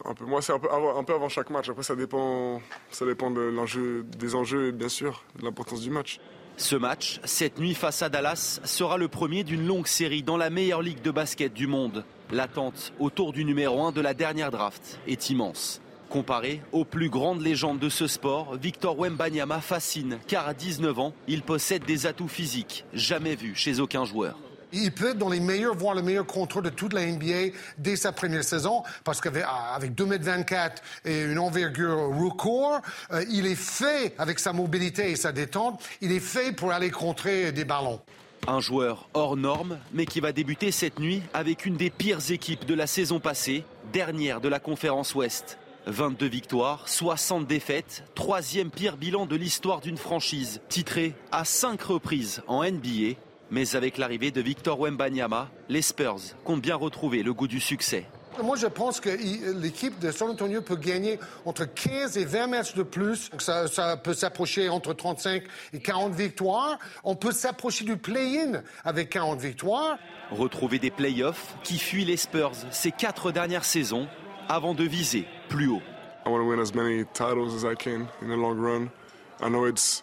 Un 0.08 0.14
peu. 0.14 0.24
Moi, 0.24 0.40
c'est 0.40 0.52
un 0.52 0.58
peu, 0.58 0.68
avant 0.70 1.28
chaque 1.28 1.50
match. 1.50 1.68
Après, 1.68 1.82
ça 1.82 1.96
dépend, 1.96 2.60
ça 2.90 3.04
dépend 3.04 3.30
des 3.30 4.34
enjeux 4.34 4.68
et 4.68 4.72
bien 4.72 4.88
sûr 4.88 5.24
de 5.38 5.44
l'importance 5.44 5.80
du 5.80 5.90
match. 5.90 6.20
Ce 6.58 6.76
match, 6.76 7.20
cette 7.24 7.58
nuit 7.58 7.74
face 7.74 8.00
à 8.00 8.08
Dallas, 8.08 8.60
sera 8.64 8.96
le 8.96 9.08
premier 9.08 9.44
d'une 9.44 9.66
longue 9.66 9.86
série 9.86 10.22
dans 10.22 10.38
la 10.38 10.48
meilleure 10.48 10.80
ligue 10.80 11.02
de 11.02 11.10
basket 11.10 11.52
du 11.52 11.66
monde. 11.66 12.04
L'attente 12.30 12.92
autour 12.98 13.32
du 13.32 13.44
numéro 13.44 13.84
1 13.84 13.92
de 13.92 14.00
la 14.00 14.14
dernière 14.14 14.50
draft 14.50 14.98
est 15.06 15.28
immense. 15.28 15.82
Comparé 16.08 16.62
aux 16.72 16.84
plus 16.84 17.10
grandes 17.10 17.42
légendes 17.42 17.78
de 17.78 17.88
ce 17.88 18.06
sport, 18.06 18.54
Victor 18.54 18.98
Wembanyama 18.98 19.60
fascine 19.60 20.18
car 20.26 20.48
à 20.48 20.54
19 20.54 20.98
ans, 20.98 21.12
il 21.28 21.42
possède 21.42 21.84
des 21.84 22.06
atouts 22.06 22.28
physiques 22.28 22.84
jamais 22.94 23.34
vus 23.34 23.54
chez 23.54 23.80
aucun 23.80 24.04
joueur. 24.04 24.38
Il 24.78 24.92
peut 24.92 25.10
être 25.10 25.18
dans 25.18 25.30
les 25.30 25.40
meilleurs, 25.40 25.74
voire 25.74 25.94
le 25.94 26.02
meilleur 26.02 26.26
contrôle 26.26 26.64
de 26.64 26.70
toute 26.70 26.92
la 26.92 27.06
NBA 27.06 27.56
dès 27.78 27.96
sa 27.96 28.12
première 28.12 28.44
saison, 28.44 28.82
parce 29.04 29.22
qu'avec 29.22 29.92
2m24 29.92 30.70
et 31.06 31.22
une 31.22 31.38
envergure 31.38 32.14
record, 32.14 32.82
euh, 33.10 33.24
il 33.30 33.46
est 33.46 33.54
fait, 33.54 34.14
avec 34.18 34.38
sa 34.38 34.52
mobilité 34.52 35.10
et 35.10 35.16
sa 35.16 35.32
détente, 35.32 35.82
il 36.02 36.12
est 36.12 36.20
fait 36.20 36.52
pour 36.52 36.72
aller 36.72 36.90
contrer 36.90 37.52
des 37.52 37.64
ballons. 37.64 38.00
Un 38.46 38.60
joueur 38.60 39.08
hors 39.14 39.36
norme, 39.36 39.78
mais 39.94 40.04
qui 40.04 40.20
va 40.20 40.32
débuter 40.32 40.70
cette 40.70 41.00
nuit 41.00 41.22
avec 41.32 41.64
une 41.64 41.76
des 41.76 41.90
pires 41.90 42.30
équipes 42.30 42.66
de 42.66 42.74
la 42.74 42.86
saison 42.86 43.18
passée, 43.18 43.64
dernière 43.94 44.42
de 44.42 44.48
la 44.48 44.60
conférence 44.60 45.14
Ouest. 45.14 45.58
22 45.86 46.26
victoires, 46.26 46.88
60 46.88 47.46
défaites, 47.46 48.04
troisième 48.14 48.70
pire 48.70 48.96
bilan 48.96 49.24
de 49.24 49.36
l'histoire 49.36 49.80
d'une 49.80 49.96
franchise, 49.96 50.60
titrée 50.68 51.14
à 51.32 51.44
5 51.44 51.80
reprises 51.80 52.42
en 52.46 52.62
NBA 52.62 53.16
mais 53.50 53.76
avec 53.76 53.98
l'arrivée 53.98 54.30
de 54.30 54.40
Victor 54.40 54.80
Wembanyama, 54.80 55.48
les 55.68 55.82
Spurs 55.82 56.34
comptent 56.44 56.62
bien 56.62 56.76
retrouver 56.76 57.22
le 57.22 57.32
goût 57.32 57.48
du 57.48 57.60
succès. 57.60 58.06
Moi, 58.42 58.56
je 58.56 58.66
pense 58.66 59.00
que 59.00 59.08
l'équipe 59.58 59.98
de 59.98 60.10
San 60.10 60.30
Antonio 60.30 60.60
peut 60.60 60.76
gagner 60.76 61.18
entre 61.46 61.64
15 61.64 62.18
et 62.18 62.24
20 62.26 62.46
matchs 62.48 62.74
de 62.74 62.82
plus. 62.82 63.30
Ça, 63.38 63.66
ça 63.66 63.96
peut 63.96 64.12
s'approcher 64.12 64.68
entre 64.68 64.92
35 64.92 65.42
et 65.72 65.78
40 65.78 66.12
victoires. 66.14 66.78
On 67.02 67.16
peut 67.16 67.32
s'approcher 67.32 67.84
du 67.84 67.96
play-in 67.96 68.62
avec 68.84 69.10
40 69.10 69.40
victoires. 69.40 69.96
Retrouver 70.30 70.78
des 70.78 70.90
playoffs 70.90 71.56
qui 71.62 71.78
fuient 71.78 72.04
les 72.04 72.18
Spurs 72.18 72.52
ces 72.70 72.92
quatre 72.92 73.32
dernières 73.32 73.64
saisons 73.64 74.06
avant 74.48 74.74
de 74.74 74.84
viser 74.84 75.26
plus 75.48 75.68
haut. 75.68 75.82
I 76.26 76.28
want 76.28 76.40
to 76.40 76.44
win 76.44 76.60
as 76.60 76.74
many 76.74 77.04
titles 77.14 77.54
as 77.54 77.64
I 77.64 77.74
can 77.74 78.08
in 78.20 78.28
the 78.28 78.36
long 78.36 78.58
run. 78.58 78.90
I 79.40 79.48
know 79.48 79.66
it's 79.66 80.02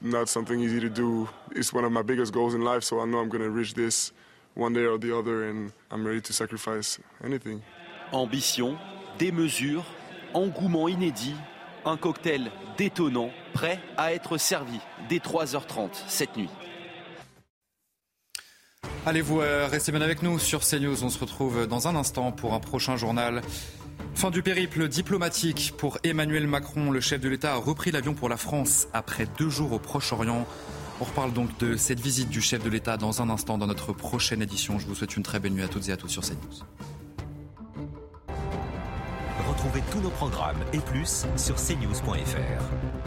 not 0.00 0.28
something 0.28 0.60
easy 0.60 0.80
to 0.80 0.88
do. 0.88 1.28
It's 1.54 1.72
one 1.72 1.84
of 1.84 1.92
my 1.92 2.02
biggest 2.02 2.32
goals 2.32 2.54
in 2.54 2.62
life, 2.62 2.82
so 2.82 3.00
I 3.00 3.06
know 3.06 3.18
I'm 3.18 3.28
going 3.28 3.42
to 3.42 3.50
reach 3.50 3.74
this 3.74 4.12
one 4.54 4.72
day 4.72 4.86
or 4.86 4.98
the 4.98 5.16
other, 5.16 5.48
and 5.48 5.72
I'm 5.90 6.06
ready 6.06 6.20
to 6.20 6.32
sacrifice 6.32 6.98
anything. 7.22 7.60
Ambition, 8.12 8.76
démesure, 9.18 9.84
engouement 10.32 10.88
inédit, 10.88 11.34
un 11.84 11.96
cocktail 11.96 12.50
détonnant, 12.76 13.30
prêt 13.52 13.80
à 13.96 14.12
être 14.12 14.38
servi 14.38 14.78
dès 15.08 15.18
3h30 15.18 15.90
cette 16.08 16.36
nuit. 16.36 16.50
Allez-vous 19.06 19.40
euh, 19.40 19.68
restez 19.70 19.92
bien 19.92 20.00
avec 20.00 20.22
nous 20.22 20.38
sur 20.38 20.60
CNews? 20.60 21.04
On 21.04 21.10
se 21.10 21.18
retrouve 21.18 21.66
dans 21.66 21.88
un 21.88 21.94
instant 21.94 22.32
pour 22.32 22.54
un 22.54 22.60
prochain 22.60 22.96
journal. 22.96 23.42
Fin 24.14 24.30
du 24.30 24.42
périple 24.42 24.88
diplomatique 24.88 25.74
pour 25.76 25.98
Emmanuel 26.04 26.46
Macron. 26.46 26.90
Le 26.90 27.00
chef 27.00 27.20
de 27.20 27.28
l'État 27.28 27.54
a 27.54 27.56
repris 27.56 27.90
l'avion 27.90 28.14
pour 28.14 28.28
la 28.28 28.36
France 28.36 28.86
après 28.92 29.26
deux 29.38 29.50
jours 29.50 29.72
au 29.72 29.78
Proche-Orient. 29.78 30.46
On 31.00 31.04
reparle 31.04 31.32
donc 31.32 31.58
de 31.58 31.76
cette 31.76 32.00
visite 32.00 32.28
du 32.28 32.40
chef 32.40 32.62
de 32.62 32.70
l'État 32.70 32.96
dans 32.96 33.20
un 33.20 33.28
instant 33.28 33.58
dans 33.58 33.66
notre 33.66 33.92
prochaine 33.92 34.40
édition. 34.40 34.78
Je 34.78 34.86
vous 34.86 34.94
souhaite 34.94 35.16
une 35.16 35.24
très 35.24 35.40
belle 35.40 35.52
nuit 35.52 35.64
à 35.64 35.68
toutes 35.68 35.88
et 35.88 35.92
à 35.92 35.96
tous 35.96 36.08
sur 36.08 36.22
CNews. 36.22 36.64
Retrouvez 39.48 39.82
tous 39.90 40.00
nos 40.00 40.10
programmes 40.10 40.64
et 40.72 40.78
plus 40.78 41.26
sur 41.36 41.56
cnews.fr. 41.56 43.03